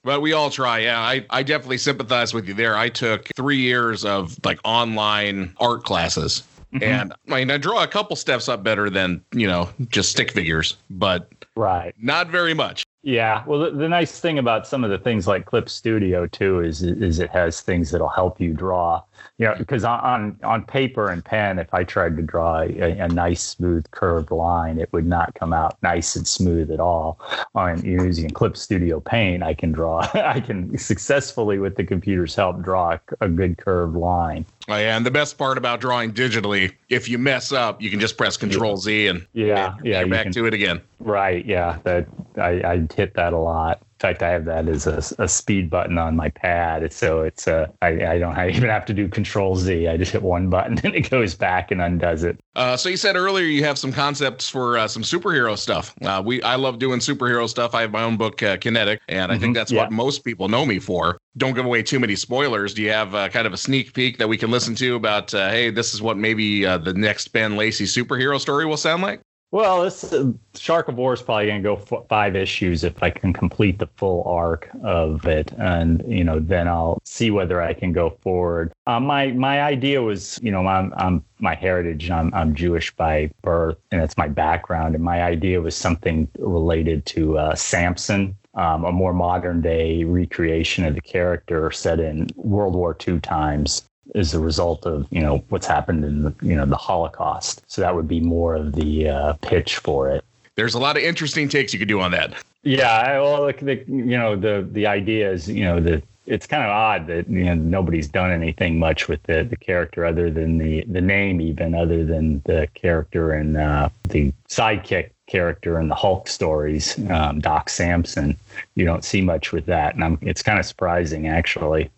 But 0.03 0.21
we 0.21 0.31
all 0.31 0.49
try. 0.49 0.79
Yeah, 0.79 0.99
I, 0.99 1.25
I 1.29 1.43
definitely 1.43 1.77
sympathize 1.77 2.33
with 2.33 2.47
you 2.47 2.53
there. 2.53 2.77
I 2.77 2.87
took 2.87 3.27
three 3.35 3.57
years 3.57 4.05
of 4.05 4.39
like 4.45 4.59
online 4.63 5.53
art 5.59 5.83
classes. 5.83 6.43
Mm-hmm. 6.73 6.83
And 6.83 7.13
I 7.29 7.39
mean, 7.39 7.51
I 7.51 7.57
draw 7.57 7.83
a 7.83 7.87
couple 7.87 8.15
steps 8.15 8.47
up 8.47 8.63
better 8.63 8.89
than, 8.89 9.23
you 9.31 9.47
know, 9.47 9.69
just 9.89 10.11
stick 10.11 10.31
figures, 10.31 10.77
but 10.89 11.29
right. 11.55 11.95
not 11.99 12.27
very 12.27 12.53
much. 12.53 12.83
Yeah, 13.01 13.45
well, 13.47 13.59
the, 13.59 13.71
the, 13.71 13.87
nice 13.87 14.19
thing 14.19 14.39
about 14.39 14.67
some 14.67 14.83
of 14.83 14.89
the 14.89 14.97
things 14.97 15.25
like 15.25 15.45
Clip 15.45 15.69
Studio 15.69 16.27
too 16.27 16.59
is 16.59 16.83
is 16.83 17.19
it 17.19 17.29
has 17.29 17.61
things 17.61 17.91
that'll 17.91 18.09
help 18.09 18.41
you 18.41 18.53
draw. 18.53 19.01
You 19.37 19.47
know, 19.47 19.55
because 19.57 19.85
on 19.85 20.37
on 20.43 20.65
paper 20.65 21.09
and 21.09 21.23
pen, 21.23 21.59
if 21.59 21.73
I 21.73 21.85
tried 21.85 22.17
to 22.17 22.21
draw 22.21 22.59
a, 22.59 22.99
a, 22.99 23.07
nice 23.07 23.41
smooth 23.41 23.89
curved 23.91 24.31
line, 24.31 24.79
it 24.79 24.91
would 24.91 25.05
not 25.05 25.33
come 25.35 25.53
out 25.53 25.81
nice 25.81 26.17
and 26.17 26.27
smooth 26.27 26.71
at 26.71 26.81
all. 26.81 27.21
On 27.55 27.81
using 27.85 28.29
Clip 28.31 28.57
Studio 28.57 28.99
Paint, 28.99 29.43
I 29.43 29.53
can 29.53 29.71
draw. 29.71 29.99
I 30.13 30.41
can 30.41 30.77
successfully, 30.77 31.57
with 31.57 31.77
the 31.77 31.85
computer's 31.85 32.35
help, 32.35 32.61
draw 32.61 32.91
a, 32.91 32.99
a 33.21 33.29
good 33.29 33.57
curved 33.57 33.95
line. 33.95 34.45
Oh, 34.67 34.75
yeah, 34.75 34.97
and 34.97 35.05
the 35.05 35.11
best 35.11 35.37
part 35.37 35.57
about 35.57 35.79
drawing 35.79 36.11
digitally, 36.11 36.73
if 36.89 37.07
you 37.07 37.17
mess 37.17 37.53
up, 37.53 37.81
you 37.81 37.89
can 37.89 38.01
just 38.01 38.17
press 38.17 38.35
Control 38.35 38.75
Z 38.75 39.07
and 39.07 39.25
yeah, 39.31 39.75
and 39.77 39.85
yeah, 39.85 40.03
back 40.03 40.23
can, 40.23 40.33
to 40.33 40.45
it 40.47 40.53
again. 40.53 40.81
Right. 40.99 41.45
Yeah. 41.45 41.79
That 41.83 42.07
I, 42.37 42.61
I 42.63 42.87
hit 42.93 43.13
that 43.15 43.33
a 43.33 43.37
lot. 43.37 43.79
In 43.79 43.99
fact, 43.99 44.23
I 44.23 44.29
have 44.29 44.45
that 44.45 44.69
as 44.69 44.87
a, 44.87 45.03
a 45.21 45.27
speed 45.27 45.69
button 45.69 45.97
on 45.97 46.15
my 46.15 46.29
pad. 46.29 46.93
So 46.93 47.21
it's 47.21 47.47
a, 47.47 47.69
I, 47.81 48.05
I 48.05 48.19
don't 48.19 48.37
I 48.37 48.49
even 48.55 48.69
have 48.69 48.85
to 48.85 48.93
do 48.93 49.07
Control 49.09 49.55
Z. 49.55 49.87
I 49.87 49.97
just 49.97 50.11
hit 50.11 50.21
one 50.21 50.49
button 50.49 50.79
and 50.83 50.95
it 50.95 51.09
goes 51.09 51.35
back 51.35 51.71
and 51.71 51.81
undoes 51.81 52.23
it. 52.23 52.39
Uh, 52.55 52.75
so 52.75 52.89
you 52.89 52.97
said 52.97 53.15
earlier 53.15 53.45
you 53.45 53.63
have 53.63 53.77
some 53.77 53.91
concepts 53.91 54.49
for 54.49 54.77
uh, 54.77 54.87
some 54.87 55.03
superhero 55.03 55.57
stuff. 55.57 55.95
Uh, 56.01 56.21
we 56.25 56.41
I 56.43 56.55
love 56.55 56.79
doing 56.79 56.99
superhero 56.99 57.47
stuff. 57.47 57.73
I 57.73 57.81
have 57.81 57.91
my 57.91 58.03
own 58.03 58.17
book, 58.17 58.43
uh, 58.43 58.57
Kinetic, 58.57 59.01
and 59.07 59.31
I 59.31 59.35
mm-hmm. 59.35 59.43
think 59.43 59.55
that's 59.55 59.71
yeah. 59.71 59.83
what 59.83 59.91
most 59.91 60.23
people 60.25 60.49
know 60.49 60.65
me 60.65 60.79
for. 60.79 61.17
Don't 61.37 61.53
give 61.53 61.65
away 61.65 61.83
too 61.83 61.99
many 61.99 62.15
spoilers. 62.15 62.73
Do 62.73 62.81
you 62.81 62.91
have 62.91 63.15
uh, 63.15 63.29
kind 63.29 63.47
of 63.47 63.53
a 63.53 63.57
sneak 63.57 63.93
peek 63.93 64.17
that 64.17 64.27
we 64.27 64.37
can 64.37 64.51
listen 64.51 64.75
to 64.75 64.95
about? 64.95 65.33
Uh, 65.33 65.49
hey, 65.49 65.69
this 65.69 65.93
is 65.93 66.01
what 66.01 66.17
maybe 66.17 66.63
the 66.63 66.93
next 66.95 67.29
Ben 67.29 67.55
Lacy 67.55 67.85
superhero 67.85 68.39
story 68.39 68.65
will 68.65 68.77
sound 68.77 69.03
like. 69.03 69.21
Well, 69.51 69.81
this 69.81 70.03
uh, 70.13 70.31
Shark 70.55 70.89
of 70.89 70.97
War 70.97 71.13
is 71.13 71.23
probably 71.23 71.47
going 71.47 71.63
to 71.63 71.67
go 71.67 71.75
f- 71.75 72.07
five 72.07 72.35
issues 72.35 72.83
if 72.83 73.01
I 73.01 73.09
can 73.09 73.33
complete 73.33 73.79
the 73.79 73.87
full 73.97 74.23
arc 74.25 74.69
of 74.83 75.25
it, 75.25 75.51
and 75.57 76.03
you 76.07 76.23
know, 76.23 76.39
then 76.39 76.67
I'll 76.67 76.99
see 77.03 77.31
whether 77.31 77.59
I 77.59 77.73
can 77.73 77.91
go 77.91 78.11
forward. 78.21 78.71
Uh, 78.85 78.99
my 78.99 79.31
my 79.31 79.61
idea 79.61 80.03
was, 80.03 80.39
you 80.43 80.51
know, 80.51 80.67
I'm, 80.67 80.93
I'm 80.97 81.25
my 81.39 81.55
heritage. 81.55 82.11
I'm 82.11 82.31
I'm 82.35 82.53
Jewish 82.53 82.95
by 82.95 83.31
birth, 83.41 83.77
and 83.91 84.01
it's 84.01 84.17
my 84.17 84.27
background. 84.27 84.93
And 84.93 85.03
my 85.03 85.23
idea 85.23 85.59
was 85.61 85.75
something 85.75 86.27
related 86.37 87.07
to 87.07 87.39
uh, 87.39 87.55
Samson, 87.55 88.37
um, 88.53 88.85
a 88.85 88.91
more 88.91 89.13
modern 89.13 89.61
day 89.61 90.03
recreation 90.03 90.85
of 90.85 90.93
the 90.93 91.01
character 91.01 91.71
set 91.71 91.99
in 91.99 92.27
World 92.35 92.75
War 92.75 92.95
II 93.07 93.19
times 93.21 93.88
is 94.15 94.33
a 94.33 94.39
result 94.39 94.85
of 94.85 95.07
you 95.11 95.21
know 95.21 95.43
what's 95.49 95.67
happened 95.67 96.03
in 96.03 96.23
the, 96.23 96.35
you 96.41 96.55
know 96.55 96.65
the 96.65 96.77
Holocaust. 96.77 97.63
So 97.67 97.81
that 97.81 97.95
would 97.95 98.07
be 98.07 98.19
more 98.19 98.55
of 98.55 98.73
the 98.73 99.09
uh, 99.09 99.33
pitch 99.41 99.77
for 99.77 100.09
it. 100.09 100.23
There's 100.55 100.73
a 100.73 100.79
lot 100.79 100.97
of 100.97 101.03
interesting 101.03 101.47
takes 101.47 101.73
you 101.73 101.79
could 101.79 101.87
do 101.87 102.01
on 102.01 102.11
that. 102.11 102.33
Yeah, 102.63 103.19
well, 103.21 103.45
the, 103.47 103.53
the 103.53 103.83
you 103.87 104.17
know 104.17 104.35
the 104.35 104.67
the 104.71 104.87
idea 104.87 105.31
is 105.31 105.47
you 105.47 105.63
know 105.63 105.79
that 105.81 106.03
it's 106.25 106.45
kind 106.45 106.63
of 106.63 106.69
odd 106.69 107.07
that 107.07 107.27
you 107.29 107.45
know 107.45 107.55
nobody's 107.55 108.07
done 108.07 108.31
anything 108.31 108.77
much 108.79 109.07
with 109.07 109.21
the 109.23 109.43
the 109.43 109.55
character 109.55 110.05
other 110.05 110.29
than 110.29 110.57
the 110.57 110.83
the 110.83 111.01
name, 111.01 111.41
even 111.41 111.73
other 111.73 112.05
than 112.05 112.41
the 112.45 112.67
character 112.73 113.31
and 113.31 113.57
uh, 113.57 113.89
the 114.09 114.33
sidekick 114.47 115.11
character 115.27 115.79
in 115.79 115.87
the 115.87 115.95
Hulk 115.95 116.27
stories, 116.27 116.97
um, 117.09 117.39
Doc 117.39 117.69
Samson. 117.69 118.35
You 118.75 118.85
don't 118.85 119.05
see 119.05 119.21
much 119.21 119.51
with 119.51 119.65
that, 119.67 119.95
and 119.95 120.03
I'm, 120.03 120.19
it's 120.21 120.43
kind 120.43 120.59
of 120.59 120.65
surprising 120.65 121.27
actually. 121.27 121.89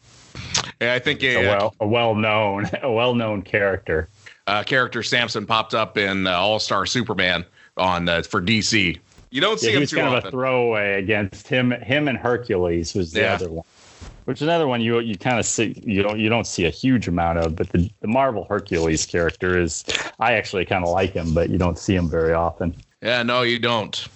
Yeah, 0.82 0.96
I 0.96 1.00
think 1.00 1.24
a, 1.24 1.36
a 1.36 1.42
well 1.48 1.76
a 1.80 1.88
well 1.88 2.16
known 2.16 2.70
a 2.82 2.92
well 2.92 3.14
known 3.14 3.44
character. 3.44 4.10
Uh, 4.48 4.64
character 4.64 5.04
Samson 5.04 5.46
popped 5.46 5.76
up 5.76 5.98
in 5.98 6.26
uh, 6.26 6.32
All 6.32 6.60
Star 6.60 6.86
Superman 6.88 7.46
on 7.78 8.10
uh, 8.10 8.24
for 8.24 8.42
DC. 8.42 9.00
You 9.30 9.42
don't 9.42 9.60
see 9.60 9.72
yeah, 9.72 9.80
him 9.80 9.88
too 9.88 9.96
kind 9.98 10.10
often. 10.10 10.18
of 10.18 10.26
a 10.26 10.32
throwaway 10.32 11.00
against 11.00 11.48
him. 11.48 11.72
Him 11.72 12.08
and 12.08 12.18
Hercules 12.18 12.96
was 12.96 13.14
the 13.14 13.22
yeah. 13.22 13.36
other 13.36 13.50
one. 13.50 13.66
Which 14.26 14.38
is 14.38 14.44
another 14.44 14.68
one 14.68 14.82
you 14.82 15.00
you 15.00 15.18
kind 15.18 15.40
of 15.40 15.46
see 15.46 15.80
you 15.86 16.02
don't 16.02 16.20
you 16.20 16.30
don't 16.30 16.48
see 16.48 16.66
a 16.66 16.70
huge 16.72 17.08
amount 17.08 17.38
of, 17.38 17.56
but 17.56 17.70
the, 17.70 17.90
the 18.02 18.08
Marvel 18.08 18.46
Hercules 18.46 19.06
character 19.06 19.60
is 19.60 19.86
I 20.20 20.34
actually 20.34 20.66
kind 20.66 20.84
of 20.84 20.90
like 20.90 21.14
him, 21.14 21.34
but 21.34 21.50
you 21.50 21.60
don't 21.60 21.78
see 21.78 21.96
him 21.96 22.10
very 22.10 22.34
often. 22.34 22.76
Yeah, 23.02 23.22
no, 23.24 23.44
you 23.44 23.60
don't. 23.60 24.08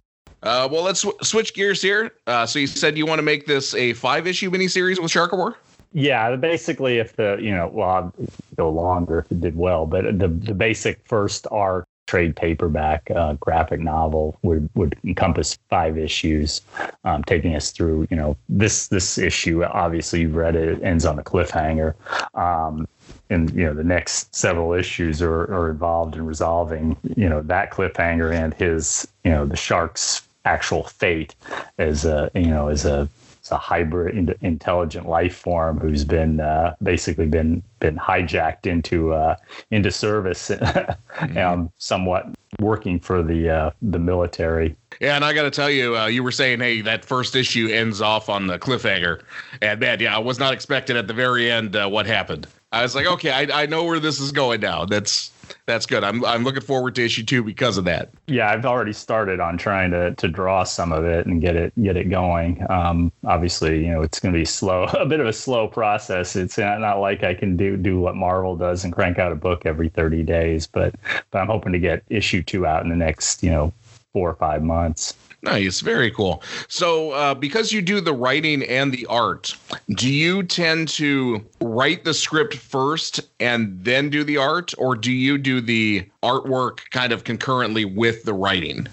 Uh, 0.41 0.67
well, 0.71 0.83
let's 0.83 1.01
sw- 1.01 1.23
switch 1.23 1.53
gears 1.53 1.81
here. 1.81 2.11
Uh, 2.27 2.45
so 2.45 2.59
you 2.59 2.67
said 2.67 2.97
you 2.97 3.05
want 3.05 3.19
to 3.19 3.23
make 3.23 3.45
this 3.45 3.73
a 3.75 3.93
five 3.93 4.27
issue 4.27 4.49
miniseries 4.49 5.01
with 5.01 5.11
Shark 5.11 5.31
of 5.31 5.39
War? 5.39 5.57
Yeah, 5.97 6.35
basically, 6.35 6.97
if 6.97 7.15
the 7.15 7.37
you 7.39 7.51
know, 7.51 7.69
well, 7.69 8.13
go 8.57 8.69
longer 8.69 9.19
if 9.19 9.31
it 9.31 9.39
did 9.39 9.55
well, 9.55 9.85
but 9.85 10.19
the 10.19 10.27
the 10.27 10.53
basic 10.53 10.99
first 11.05 11.47
arc 11.51 11.87
trade 12.05 12.35
paperback 12.35 13.09
uh, 13.11 13.35
graphic 13.35 13.79
novel 13.79 14.37
would 14.41 14.69
would 14.75 14.97
encompass 15.05 15.57
five 15.69 15.97
issues, 15.97 16.61
um, 17.05 17.23
taking 17.23 17.55
us 17.55 17.71
through. 17.71 18.07
You 18.09 18.17
know, 18.17 18.37
this 18.49 18.89
this 18.89 19.17
issue 19.17 19.63
obviously 19.63 20.19
you've 20.19 20.35
read 20.35 20.57
it, 20.57 20.67
it 20.67 20.83
ends 20.83 21.05
on 21.05 21.17
a 21.17 21.23
cliffhanger. 21.23 21.93
Um, 22.33 22.89
and 23.29 23.49
you 23.51 23.63
know 23.63 23.73
the 23.73 23.83
next 23.83 24.35
several 24.35 24.73
issues 24.73 25.21
are, 25.21 25.43
are 25.43 25.69
involved 25.69 26.15
in 26.15 26.25
resolving 26.25 26.97
you 27.15 27.29
know 27.29 27.41
that 27.43 27.71
cliffhanger 27.71 28.33
and 28.33 28.53
his 28.53 29.07
you 29.23 29.31
know 29.31 29.45
the 29.45 29.55
shark's 29.55 30.27
actual 30.43 30.83
fate 30.83 31.35
as 31.77 32.03
a 32.03 32.29
you 32.35 32.47
know 32.47 32.67
as 32.67 32.83
a 32.83 33.07
it's 33.45 33.51
a 33.51 33.57
hybrid 33.59 34.35
intelligent 34.41 35.07
life 35.07 35.35
form 35.35 35.79
who's 35.79 36.03
been 36.03 36.39
uh, 36.39 36.73
basically 36.81 37.27
been 37.27 37.61
been 37.79 37.95
hijacked 37.95 38.65
into 38.65 39.13
uh, 39.13 39.35
into 39.69 39.91
service, 39.91 40.49
mm-hmm. 40.49 41.37
um, 41.37 41.71
somewhat 41.77 42.25
working 42.59 42.99
for 42.99 43.21
the 43.21 43.47
uh, 43.47 43.69
the 43.83 43.99
military. 43.99 44.75
Yeah, 44.99 45.15
and 45.15 45.23
I 45.23 45.31
got 45.31 45.43
to 45.43 45.51
tell 45.51 45.69
you, 45.69 45.95
uh, 45.95 46.07
you 46.07 46.23
were 46.23 46.31
saying, 46.31 46.59
hey, 46.59 46.81
that 46.81 47.05
first 47.05 47.35
issue 47.35 47.67
ends 47.67 48.01
off 48.01 48.29
on 48.29 48.47
the 48.47 48.57
cliffhanger, 48.57 49.21
and 49.61 49.79
man, 49.79 49.99
yeah, 49.99 50.15
I 50.15 50.17
was 50.17 50.39
not 50.39 50.51
expecting 50.51 50.97
at 50.97 51.05
the 51.05 51.13
very 51.13 51.51
end 51.51 51.75
uh, 51.75 51.87
what 51.87 52.07
happened. 52.07 52.47
I 52.71 52.81
was 52.81 52.95
like, 52.95 53.05
okay, 53.05 53.29
I, 53.29 53.61
I 53.61 53.65
know 53.67 53.83
where 53.83 53.99
this 53.99 54.19
is 54.19 54.31
going 54.31 54.61
now. 54.61 54.85
That's 54.85 55.29
that's 55.65 55.85
good. 55.85 56.03
I'm 56.03 56.23
I'm 56.25 56.43
looking 56.43 56.61
forward 56.61 56.95
to 56.95 57.05
issue 57.05 57.23
two 57.23 57.43
because 57.43 57.77
of 57.77 57.85
that. 57.85 58.09
Yeah, 58.27 58.49
I've 58.49 58.65
already 58.65 58.93
started 58.93 59.39
on 59.39 59.57
trying 59.57 59.91
to 59.91 60.13
to 60.15 60.27
draw 60.27 60.63
some 60.63 60.91
of 60.91 61.05
it 61.05 61.25
and 61.25 61.41
get 61.41 61.55
it 61.55 61.73
get 61.81 61.97
it 61.97 62.09
going. 62.09 62.65
Um, 62.69 63.11
obviously, 63.25 63.85
you 63.85 63.91
know, 63.91 64.01
it's 64.01 64.19
going 64.19 64.33
to 64.33 64.39
be 64.39 64.45
slow, 64.45 64.83
a 64.93 65.05
bit 65.05 65.19
of 65.19 65.27
a 65.27 65.33
slow 65.33 65.67
process. 65.67 66.35
It's 66.35 66.57
not, 66.57 66.79
not 66.81 66.99
like 66.99 67.23
I 67.23 67.33
can 67.33 67.57
do 67.57 67.77
do 67.77 67.99
what 67.99 68.15
Marvel 68.15 68.55
does 68.55 68.83
and 68.83 68.93
crank 68.93 69.17
out 69.17 69.31
a 69.31 69.35
book 69.35 69.65
every 69.65 69.89
30 69.89 70.23
days, 70.23 70.67
but 70.67 70.93
but 71.31 71.39
I'm 71.39 71.47
hoping 71.47 71.73
to 71.73 71.79
get 71.79 72.03
issue 72.09 72.43
two 72.43 72.65
out 72.65 72.83
in 72.83 72.89
the 72.89 72.95
next 72.95 73.43
you 73.43 73.49
know 73.49 73.73
four 74.13 74.29
or 74.29 74.35
five 74.35 74.61
months. 74.61 75.15
Nice, 75.45 75.81
very 75.81 76.09
cool. 76.09 76.41
So, 76.67 77.11
uh, 77.11 77.35
because 77.35 77.71
you 77.71 77.83
do 77.83 78.01
the 78.01 78.15
writing 78.15 78.63
and 78.63 78.91
the 78.91 79.05
art, 79.05 79.55
do 79.89 80.11
you 80.11 80.41
tend 80.41 80.87
to 80.89 81.45
write 81.61 82.03
the 82.03 82.15
script 82.15 82.55
first 82.55 83.21
and 83.39 83.77
then 83.83 84.09
do 84.09 84.23
the 84.23 84.37
art, 84.37 84.73
or 84.79 84.95
do 84.95 85.11
you 85.11 85.37
do 85.37 85.61
the 85.61 86.09
artwork 86.23 86.79
kind 86.89 87.13
of 87.13 87.25
concurrently 87.25 87.85
with 87.85 88.23
the 88.23 88.33
writing? 88.33 88.87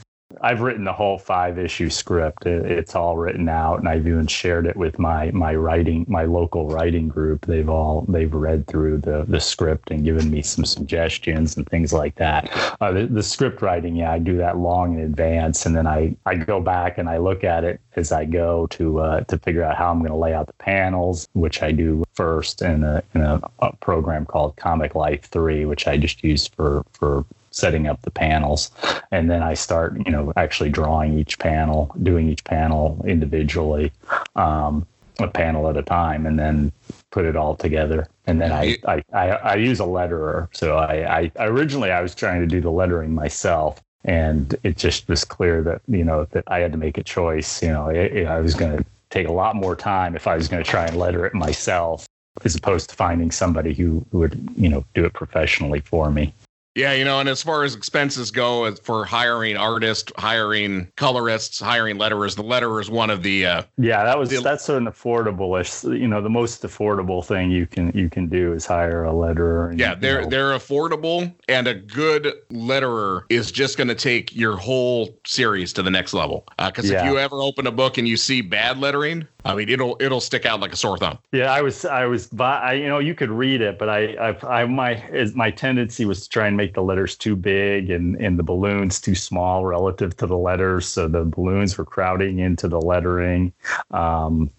I've 0.45 0.61
written 0.61 0.83
the 0.83 0.93
whole 0.93 1.19
five 1.19 1.57
issue 1.57 1.89
script. 1.89 2.47
it's 2.47 2.97
all 2.97 3.17
written 3.17 3.49
out, 3.49 3.79
and 3.79 3.89
I've 3.89 4.09
even 4.09 4.27
shared 4.27 4.67
it 4.67 4.77
with 4.77 4.99
my 4.99 5.31
my 5.31 5.55
writing 5.55 6.05
my 6.09 6.25
local 6.25 6.69
writing 6.69 7.07
group. 7.07 7.47
They've 7.47 7.69
all 7.69 8.05
they've 8.09 8.33
read 8.33 8.67
through 8.67 8.99
the 8.99 9.25
the 9.29 9.41
script 9.41 9.93
and 9.93 10.05
given 10.05 10.31
me 10.31 10.43
some 10.43 10.65
suggestions 10.65 11.57
and 11.57 11.69
things 11.69 11.93
like 11.93 12.17
that. 12.17 12.51
Uh, 12.81 12.91
the, 12.91 13.07
the 13.07 13.23
script 13.23 13.63
writing, 13.63 13.95
yeah, 13.95 14.11
I 14.11 14.19
do 14.19 14.37
that 14.39 14.59
long 14.59 14.99
in 14.99 15.05
advance, 15.05 15.65
and 15.65 15.77
then 15.77 15.87
I 15.87 16.17
I 16.27 16.35
go 16.35 16.61
back 16.61 16.99
and 16.99 17.09
I 17.09 17.19
look 17.19 17.45
at 17.45 17.63
it 17.63 17.81
as 17.95 18.11
I 18.11 18.25
go 18.25 18.67
to 18.69 18.99
uh, 18.99 19.21
to 19.23 19.39
figure 19.39 19.63
out 19.63 19.77
how 19.77 19.93
I'm 19.93 20.01
going 20.01 20.11
to 20.11 20.17
lay 20.17 20.35
out 20.35 20.49
the 20.49 20.53
panels, 20.55 21.29
which 21.35 21.63
I 21.63 21.71
do 21.71 22.03
first 22.15 22.63
in 22.63 22.83
a 22.83 23.01
in 23.15 23.21
a, 23.21 23.41
a 23.61 23.77
program 23.77 24.27
called 24.27 24.57
Comic 24.57 24.97
Life 24.97 25.27
Three, 25.27 25.67
which 25.67 25.87
I 25.87 25.97
just 25.97 26.25
use 26.25 26.49
for 26.49 26.85
for 26.93 27.25
setting 27.55 27.87
up 27.87 28.01
the 28.03 28.11
panels. 28.11 28.71
And 29.11 29.31
then 29.31 29.43
i 29.43 29.55
start 29.55 29.97
you 30.05 30.13
know 30.13 30.33
actually 30.37 30.71
drawing 30.71 31.19
each 31.19 31.39
panel 31.39 31.95
doing 32.03 32.29
each 32.29 32.45
panel 32.45 33.03
individually 33.07 33.93
um, 34.37 34.87
a 35.19 35.29
panel 35.29 35.69
at 35.69 35.77
a 35.77 35.83
time 35.83 36.27
and 36.27 36.39
then 36.39 36.73
put 37.11 37.25
it 37.25 37.37
all 37.37 37.55
together. 37.55 38.07
And 38.27 38.41
then 38.41 38.53
I, 38.53 38.77
I, 38.87 39.03
I, 39.13 39.29
I 39.29 39.55
use 39.57 39.81
a 39.81 39.85
letterer. 39.85 40.49
So 40.53 40.79
I, 40.79 41.31
I 41.37 41.45
originally 41.45 41.91
i 41.91 42.01
was 42.01 42.15
trying 42.15 42.41
to 42.41 42.47
do 42.47 42.61
the 42.61 42.71
lettering 42.71 43.15
myself 43.15 43.81
and 44.05 44.57
it 44.63 44.77
just 44.77 45.09
was 45.09 45.25
clear 45.25 45.63
that 45.63 45.81
you 45.87 46.05
know 46.05 46.25
that 46.33 46.45
i 46.49 46.59
had 46.59 46.73
to 46.73 46.79
make 46.79 46.99
a 46.99 47.05
choice. 47.05 47.63
You 47.63 47.69
know 47.69 47.89
I, 47.89 48.41
was 48.41 48.55
going 48.55 48.77
to 48.77 48.85
take 49.11 49.29
a 49.29 49.33
lot 49.33 49.55
more 49.55 49.77
time 49.77 50.17
if 50.17 50.27
i 50.27 50.35
was 50.35 50.49
going 50.49 50.63
to 50.63 50.69
try 50.69 50.87
and 50.87 50.97
letter 50.97 51.27
it 51.27 51.35
myself 51.35 52.07
as 52.45 52.55
opposed 52.55 52.89
to 52.91 52.97
finding 52.97 53.31
somebody 53.31 53.75
who 53.75 54.05
would 54.13 54.49
you 54.57 54.69
know 54.69 54.85
do 54.95 55.05
it 55.05 55.13
professionally 55.13 55.81
for 55.81 56.11
me 56.11 56.33
yeah, 56.75 56.93
you 56.93 57.05
know, 57.05 57.21
and 57.21 57.29
as 57.29 57.43
far 57.43 57.65
as 57.65 57.75
expenses 57.75 58.31
go 58.31 58.75
for 58.77 59.05
hiring 59.05 59.57
artists, 59.57 60.11
hiring 60.17 60.91
colorists, 60.97 61.61
hiring 61.61 61.99
letterers, 61.99 62.35
the 62.35 62.43
letterer 62.43 62.81
is 62.81 62.89
one 62.89 63.11
of 63.11 63.23
the. 63.23 63.45
Uh, 63.45 63.63
yeah, 63.77 64.05
that 64.05 64.19
was 64.19 64.31
the, 64.31 64.41
that's 64.41 64.69
an 64.71 64.87
affordable-ish. 64.87 65.85
You 65.85 66.09
know, 66.09 66.23
the 66.23 66.31
most 66.31 66.63
affordable 66.63 67.25
thing 67.25 67.51
you 67.51 67.67
can 67.67 67.93
you 67.95 68.09
can 68.09 68.29
do 68.29 68.55
is 68.55 68.65
hire 68.65 69.05
a 69.05 69.13
letterer. 69.13 69.71
And, 69.71 69.79
yeah, 69.79 69.95
they're 69.95 70.23
know. 70.23 70.29
they're 70.29 70.53
affordable, 70.53 71.35
and 71.49 71.69
a 71.69 71.75
good 71.75 72.33
letterer 72.51 73.25
is 73.29 73.53
just 73.53 73.77
going 73.77 73.89
to 73.89 73.95
take 73.95 74.35
your 74.35 74.57
whole 74.57 75.19
series 75.27 75.75
to 75.75 75.83
the 75.83 75.91
next 75.91 76.15
level. 76.15 76.47
Because 76.59 76.91
uh, 76.91 76.95
yeah. 76.95 77.05
if 77.05 77.13
you 77.13 77.19
ever 77.19 77.43
open 77.43 77.67
a 77.67 77.73
book 77.73 77.99
and 77.99 78.09
you 78.09 78.17
see 78.17 78.41
bad 78.41 78.79
lettering, 78.79 79.29
I 79.45 79.55
mean, 79.55 79.69
it'll 79.69 79.97
it'll 80.01 80.21
stick 80.21 80.47
out 80.47 80.61
like 80.61 80.73
a 80.73 80.77
sore 80.77 80.97
thumb. 80.99 81.19
Yeah, 81.33 81.53
I 81.53 81.63
was 81.63 81.85
I 81.85 82.07
was 82.07 82.29
I 82.39 82.75
you 82.75 82.89
know 82.89 82.99
you 82.99 83.15
could 83.15 83.31
read 83.31 83.61
it, 83.61 83.79
but 83.79 83.89
I 83.89 84.15
I, 84.15 84.63
I 84.63 84.67
my 84.67 85.03
my 85.35 85.51
tendency 85.51 86.05
was 86.05 86.23
to 86.23 86.29
try 86.29 86.47
and 86.47 86.57
make 86.57 86.75
the 86.75 86.83
letters 86.83 87.17
too 87.17 87.37
big 87.37 87.91
and 87.91 88.17
and 88.17 88.39
the 88.39 88.43
balloons 88.43 89.01
too 89.01 89.15
small 89.15 89.65
relative 89.65 90.17
to 90.19 90.27
the 90.27 90.37
letters, 90.37 90.87
so 90.87 91.09
the 91.09 91.25
balloons 91.25 91.77
were 91.77 91.85
crowding 91.85 92.39
into 92.39 92.69
the 92.69 92.81
lettering. 92.81 93.53
Um, 93.91 94.51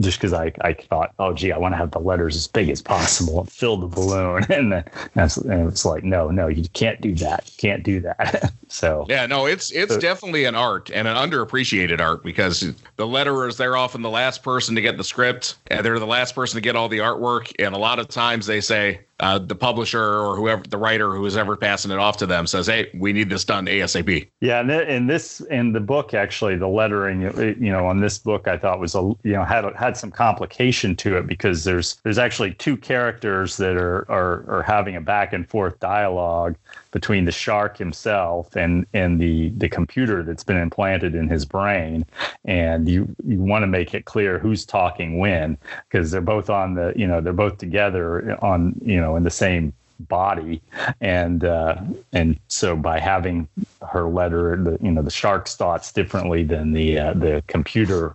just 0.00 0.18
because 0.18 0.34
I, 0.34 0.52
I 0.60 0.74
thought, 0.74 1.14
oh, 1.18 1.32
gee, 1.32 1.52
I 1.52 1.58
want 1.58 1.72
to 1.72 1.78
have 1.78 1.90
the 1.90 1.98
letters 1.98 2.36
as 2.36 2.46
big 2.46 2.68
as 2.68 2.82
possible 2.82 3.40
and 3.40 3.50
fill 3.50 3.76
the 3.76 3.86
balloon. 3.86 4.44
And 4.56 4.72
uh, 4.72 4.82
then 4.82 4.84
that's, 5.14 5.36
and 5.36 5.68
it's 5.68 5.84
like, 5.84 6.04
no, 6.04 6.30
no, 6.30 6.46
you 6.48 6.68
can't 6.70 7.00
do 7.00 7.14
that. 7.16 7.50
You 7.50 7.54
can't 7.56 7.82
do 7.82 8.00
that. 8.00 8.52
so, 8.68 9.06
yeah, 9.08 9.26
no, 9.26 9.46
it's, 9.46 9.70
it's 9.72 9.94
so, 9.94 10.00
definitely 10.00 10.44
an 10.44 10.54
art 10.54 10.90
and 10.92 11.08
an 11.08 11.16
underappreciated 11.16 12.00
art 12.00 12.22
because 12.22 12.60
the 12.60 13.06
letterers, 13.06 13.56
they're 13.56 13.76
often 13.76 14.02
the 14.02 14.10
last 14.10 14.42
person 14.42 14.74
to 14.74 14.80
get 14.80 14.96
the 14.96 15.04
script 15.04 15.56
and 15.68 15.84
they're 15.84 15.98
the 15.98 16.06
last 16.06 16.34
person 16.34 16.56
to 16.56 16.60
get 16.60 16.76
all 16.76 16.88
the 16.88 16.98
artwork. 16.98 17.52
And 17.58 17.74
a 17.74 17.78
lot 17.78 17.98
of 17.98 18.08
times 18.08 18.46
they 18.46 18.60
say, 18.60 19.00
uh, 19.20 19.38
the 19.38 19.54
publisher 19.54 20.20
or 20.20 20.36
whoever 20.36 20.62
the 20.68 20.76
writer 20.76 21.14
who 21.14 21.24
is 21.24 21.36
ever 21.36 21.56
passing 21.56 21.90
it 21.90 21.98
off 21.98 22.18
to 22.18 22.26
them 22.26 22.46
says, 22.46 22.66
"Hey, 22.66 22.90
we 22.94 23.14
need 23.14 23.30
this 23.30 23.44
done 23.44 23.66
ASAP." 23.66 24.28
Yeah, 24.40 24.60
and 24.60 24.70
in 24.70 25.06
this 25.06 25.40
in 25.40 25.72
the 25.72 25.80
book, 25.80 26.12
actually, 26.12 26.56
the 26.56 26.68
lettering, 26.68 27.22
you 27.22 27.72
know, 27.72 27.86
on 27.86 28.00
this 28.00 28.18
book, 28.18 28.46
I 28.46 28.58
thought 28.58 28.78
was 28.78 28.94
a 28.94 29.00
you 29.22 29.32
know 29.32 29.44
had 29.44 29.64
had 29.74 29.96
some 29.96 30.10
complication 30.10 30.94
to 30.96 31.16
it 31.16 31.26
because 31.26 31.64
there's 31.64 31.96
there's 32.02 32.18
actually 32.18 32.52
two 32.54 32.76
characters 32.76 33.56
that 33.56 33.76
are 33.76 34.10
are, 34.10 34.44
are 34.48 34.62
having 34.62 34.96
a 34.96 35.00
back 35.00 35.32
and 35.32 35.48
forth 35.48 35.80
dialogue 35.80 36.56
between 36.90 37.24
the 37.24 37.32
shark 37.32 37.78
himself 37.78 38.54
and 38.54 38.86
and 38.92 39.18
the 39.18 39.48
the 39.56 39.68
computer 39.68 40.22
that's 40.22 40.44
been 40.44 40.56
implanted 40.58 41.14
in 41.14 41.28
his 41.28 41.46
brain, 41.46 42.04
and 42.44 42.86
you 42.86 43.14
you 43.26 43.40
want 43.40 43.62
to 43.62 43.66
make 43.66 43.94
it 43.94 44.04
clear 44.04 44.38
who's 44.38 44.66
talking 44.66 45.18
when 45.18 45.56
because 45.88 46.10
they're 46.10 46.20
both 46.20 46.50
on 46.50 46.74
the 46.74 46.92
you 46.96 47.06
know 47.06 47.22
they're 47.22 47.32
both 47.32 47.56
together 47.56 48.36
on 48.42 48.78
you 48.84 49.00
know 49.00 49.05
know 49.06 49.16
in 49.16 49.22
the 49.22 49.30
same 49.30 49.72
body. 50.00 50.60
And 51.00 51.44
uh, 51.44 51.76
and 52.12 52.38
so 52.48 52.76
by 52.76 53.00
having 53.00 53.48
her 53.90 54.08
letter 54.08 54.56
the 54.56 54.78
you 54.82 54.90
know 54.90 55.02
the 55.02 55.10
shark's 55.10 55.56
thoughts 55.56 55.92
differently 55.92 56.42
than 56.42 56.72
the 56.72 56.98
uh, 56.98 57.12
the 57.14 57.42
computer 57.46 58.14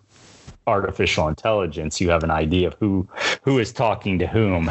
artificial 0.67 1.27
intelligence 1.27 1.99
you 1.99 2.09
have 2.09 2.23
an 2.23 2.31
idea 2.31 2.67
of 2.67 2.75
who 2.79 3.07
who 3.41 3.59
is 3.59 3.71
talking 3.73 4.19
to 4.19 4.27
whom 4.27 4.69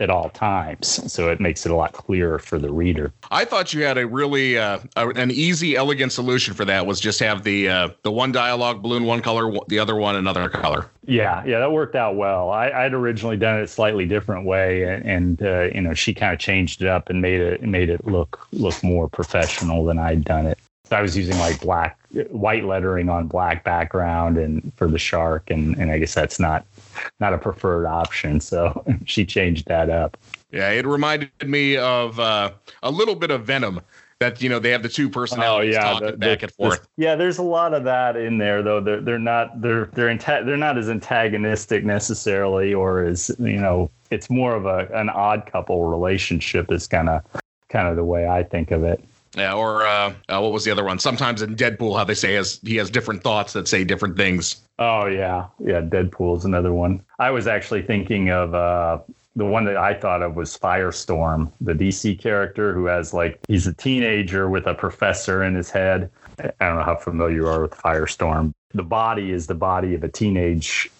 at 0.00 0.10
all 0.10 0.30
times. 0.30 1.12
So 1.12 1.28
it 1.30 1.40
makes 1.40 1.66
it 1.66 1.72
a 1.72 1.74
lot 1.74 1.92
clearer 1.92 2.38
for 2.38 2.58
the 2.58 2.72
reader. 2.72 3.12
I 3.30 3.44
thought 3.44 3.74
you 3.74 3.82
had 3.82 3.98
a 3.98 4.06
really 4.06 4.56
uh, 4.56 4.78
a, 4.96 5.08
an 5.08 5.30
easy 5.30 5.76
elegant 5.76 6.12
solution 6.12 6.54
for 6.54 6.64
that 6.64 6.86
was 6.86 7.00
just 7.00 7.20
have 7.20 7.42
the 7.42 7.68
uh, 7.68 7.88
the 8.02 8.12
one 8.12 8.32
dialogue 8.32 8.82
balloon 8.82 9.04
one 9.04 9.22
color 9.22 9.52
the 9.68 9.78
other 9.78 9.96
one 9.96 10.16
another 10.16 10.48
color. 10.48 10.86
Yeah 11.04 11.44
yeah 11.44 11.58
that 11.58 11.72
worked 11.72 11.96
out 11.96 12.16
well. 12.16 12.50
I, 12.50 12.70
i'd 12.70 12.94
originally 12.94 13.36
done 13.36 13.58
it 13.58 13.62
a 13.62 13.68
slightly 13.68 14.06
different 14.06 14.44
way 14.46 14.82
and, 14.84 15.04
and 15.06 15.42
uh, 15.42 15.62
you 15.74 15.80
know 15.80 15.94
she 15.94 16.14
kind 16.14 16.32
of 16.32 16.38
changed 16.38 16.82
it 16.82 16.88
up 16.88 17.08
and 17.08 17.20
made 17.20 17.40
it 17.40 17.62
made 17.62 17.88
it 17.90 18.06
look 18.06 18.46
look 18.52 18.82
more 18.82 19.08
professional 19.08 19.84
than 19.84 19.98
i'd 19.98 20.24
done 20.24 20.46
it 20.46 20.58
I 20.92 21.02
was 21.02 21.16
using 21.16 21.38
like 21.38 21.60
black, 21.60 21.98
white 22.30 22.64
lettering 22.64 23.08
on 23.08 23.26
black 23.26 23.64
background, 23.64 24.38
and 24.38 24.72
for 24.76 24.88
the 24.88 24.98
shark, 24.98 25.50
and 25.50 25.76
and 25.76 25.90
I 25.90 25.98
guess 25.98 26.14
that's 26.14 26.38
not 26.38 26.66
not 27.20 27.34
a 27.34 27.38
preferred 27.38 27.86
option. 27.86 28.40
So 28.40 28.84
she 29.04 29.24
changed 29.24 29.66
that 29.66 29.90
up. 29.90 30.16
Yeah, 30.50 30.70
it 30.70 30.86
reminded 30.86 31.30
me 31.44 31.76
of 31.76 32.18
uh, 32.18 32.52
a 32.82 32.90
little 32.90 33.14
bit 33.14 33.30
of 33.30 33.44
Venom. 33.44 33.80
That 34.20 34.42
you 34.42 34.48
know 34.48 34.58
they 34.58 34.70
have 34.70 34.82
the 34.82 34.88
two 34.88 35.08
personalities 35.08 35.76
oh, 35.76 35.78
yeah, 35.78 35.92
talking 35.92 36.06
the, 36.10 36.16
back 36.16 36.42
and 36.42 36.50
forth. 36.50 36.88
yeah, 36.96 37.14
there's 37.14 37.38
a 37.38 37.42
lot 37.42 37.72
of 37.72 37.84
that 37.84 38.16
in 38.16 38.38
there 38.38 38.64
though. 38.64 38.80
They're 38.80 39.00
they're 39.00 39.18
not 39.18 39.60
they're 39.60 39.86
they're 39.92 40.08
anta- 40.08 40.44
they're 40.44 40.56
not 40.56 40.76
as 40.76 40.88
antagonistic 40.90 41.84
necessarily, 41.84 42.74
or 42.74 43.04
as 43.04 43.30
you 43.38 43.60
know, 43.60 43.92
it's 44.10 44.28
more 44.28 44.56
of 44.56 44.66
a 44.66 44.88
an 44.92 45.08
odd 45.08 45.46
couple 45.46 45.84
relationship 45.84 46.72
is 46.72 46.88
kind 46.88 47.08
of 47.08 47.22
kind 47.68 47.86
of 47.86 47.94
the 47.94 48.04
way 48.04 48.26
I 48.26 48.42
think 48.42 48.72
of 48.72 48.82
it. 48.82 49.04
Yeah, 49.38 49.54
or 49.54 49.86
uh, 49.86 50.14
uh, 50.28 50.40
what 50.40 50.52
was 50.52 50.64
the 50.64 50.70
other 50.70 50.84
one? 50.84 50.98
Sometimes 50.98 51.42
in 51.42 51.56
Deadpool, 51.56 51.96
how 51.96 52.04
they 52.04 52.14
say 52.14 52.34
has 52.34 52.60
he 52.62 52.76
has 52.76 52.90
different 52.90 53.22
thoughts 53.22 53.52
that 53.52 53.68
say 53.68 53.84
different 53.84 54.16
things. 54.16 54.56
Oh 54.78 55.06
yeah, 55.06 55.46
yeah. 55.58 55.80
Deadpool's 55.80 56.44
another 56.44 56.72
one. 56.72 57.02
I 57.18 57.30
was 57.30 57.46
actually 57.46 57.82
thinking 57.82 58.30
of 58.30 58.54
uh, 58.54 58.98
the 59.36 59.46
one 59.46 59.64
that 59.64 59.76
I 59.76 59.94
thought 59.94 60.22
of 60.22 60.36
was 60.36 60.58
Firestorm, 60.58 61.52
the 61.60 61.72
DC 61.72 62.18
character 62.18 62.74
who 62.74 62.86
has 62.86 63.14
like 63.14 63.38
he's 63.48 63.66
a 63.66 63.74
teenager 63.74 64.48
with 64.48 64.66
a 64.66 64.74
professor 64.74 65.42
in 65.42 65.54
his 65.54 65.70
head. 65.70 66.10
I 66.38 66.66
don't 66.66 66.76
know 66.76 66.84
how 66.84 66.96
familiar 66.96 67.36
you 67.36 67.46
are 67.48 67.62
with 67.62 67.72
Firestorm. 67.72 68.52
The 68.74 68.82
body 68.82 69.32
is 69.32 69.46
the 69.46 69.54
body 69.54 69.94
of 69.94 70.04
a 70.04 70.08
teenage 70.08 70.90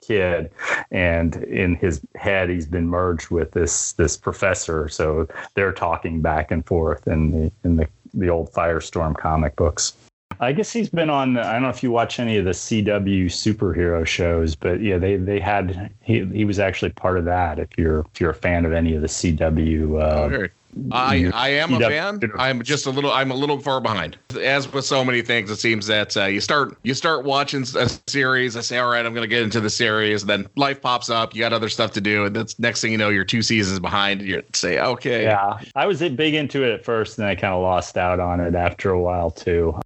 kid, 0.00 0.50
and 0.90 1.36
in 1.36 1.76
his 1.76 2.00
head, 2.16 2.50
he's 2.50 2.66
been 2.66 2.88
merged 2.88 3.30
with 3.30 3.52
this 3.52 3.92
this 3.92 4.16
professor. 4.16 4.88
So 4.88 5.28
they're 5.54 5.72
talking 5.72 6.20
back 6.20 6.50
and 6.50 6.66
forth 6.66 7.06
in 7.06 7.30
the 7.30 7.52
in 7.62 7.76
the 7.76 7.88
the 8.14 8.28
old 8.28 8.52
Firestorm 8.52 9.16
comic 9.16 9.54
books. 9.56 9.94
I 10.40 10.52
guess 10.52 10.72
he's 10.72 10.88
been 10.88 11.10
on. 11.10 11.36
I 11.36 11.52
don't 11.52 11.62
know 11.62 11.68
if 11.68 11.82
you 11.82 11.92
watch 11.92 12.18
any 12.18 12.36
of 12.36 12.44
the 12.44 12.50
CW 12.50 13.26
superhero 13.26 14.04
shows, 14.04 14.56
but 14.56 14.80
yeah, 14.80 14.98
they 14.98 15.16
they 15.16 15.38
had 15.38 15.92
he 16.02 16.24
he 16.26 16.44
was 16.44 16.58
actually 16.58 16.90
part 16.90 17.18
of 17.18 17.24
that. 17.26 17.60
If 17.60 17.68
you're 17.76 18.00
if 18.12 18.20
you're 18.20 18.30
a 18.30 18.34
fan 18.34 18.64
of 18.64 18.72
any 18.72 18.94
of 18.94 19.02
the 19.02 19.08
CW. 19.08 20.02
Uh, 20.02 20.34
okay. 20.34 20.52
I 20.90 21.30
I 21.34 21.48
am 21.50 21.74
a 21.74 21.80
fan. 21.80 22.20
I'm 22.38 22.62
just 22.62 22.86
a 22.86 22.90
little 22.90 23.12
I'm 23.12 23.30
a 23.30 23.34
little 23.34 23.58
far 23.58 23.80
behind. 23.80 24.16
As 24.40 24.72
with 24.72 24.84
so 24.84 25.04
many 25.04 25.22
things, 25.22 25.50
it 25.50 25.56
seems 25.56 25.86
that 25.86 26.16
uh, 26.16 26.24
you 26.24 26.40
start 26.40 26.76
you 26.82 26.94
start 26.94 27.24
watching 27.24 27.62
a 27.76 27.88
series. 28.08 28.56
I 28.56 28.60
say, 28.60 28.78
all 28.78 28.90
right, 28.90 29.04
I'm 29.04 29.12
going 29.12 29.24
to 29.24 29.28
get 29.28 29.42
into 29.42 29.60
the 29.60 29.70
series. 29.70 30.24
Then 30.24 30.46
life 30.56 30.80
pops 30.80 31.10
up. 31.10 31.34
You 31.34 31.40
got 31.40 31.52
other 31.52 31.68
stuff 31.68 31.92
to 31.92 32.00
do, 32.00 32.24
and 32.24 32.34
that's 32.34 32.58
next 32.58 32.80
thing 32.80 32.92
you 32.92 32.98
know, 32.98 33.10
you're 33.10 33.24
two 33.24 33.42
seasons 33.42 33.80
behind. 33.80 34.22
You 34.22 34.42
say, 34.54 34.80
okay, 34.80 35.24
yeah. 35.24 35.60
I 35.74 35.86
was 35.86 36.00
big 36.00 36.34
into 36.34 36.64
it 36.64 36.72
at 36.72 36.84
first, 36.84 37.18
and 37.18 37.26
I 37.26 37.34
kind 37.34 37.52
of 37.52 37.62
lost 37.62 37.98
out 37.98 38.18
on 38.18 38.40
it 38.40 38.54
after 38.54 38.90
a 38.90 39.00
while 39.00 39.30
too 39.30 39.78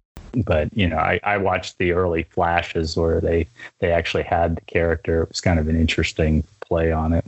but 0.45 0.75
you 0.75 0.87
know 0.87 0.97
I, 0.97 1.19
I 1.23 1.37
watched 1.37 1.77
the 1.77 1.93
early 1.93 2.23
flashes 2.23 2.95
where 2.95 3.19
they 3.21 3.47
they 3.79 3.91
actually 3.91 4.23
had 4.23 4.57
the 4.57 4.61
character 4.61 5.23
it 5.23 5.29
was 5.29 5.41
kind 5.41 5.57
of 5.57 5.67
an 5.67 5.79
interesting 5.79 6.43
play 6.59 6.91
on 6.91 7.13
it 7.13 7.25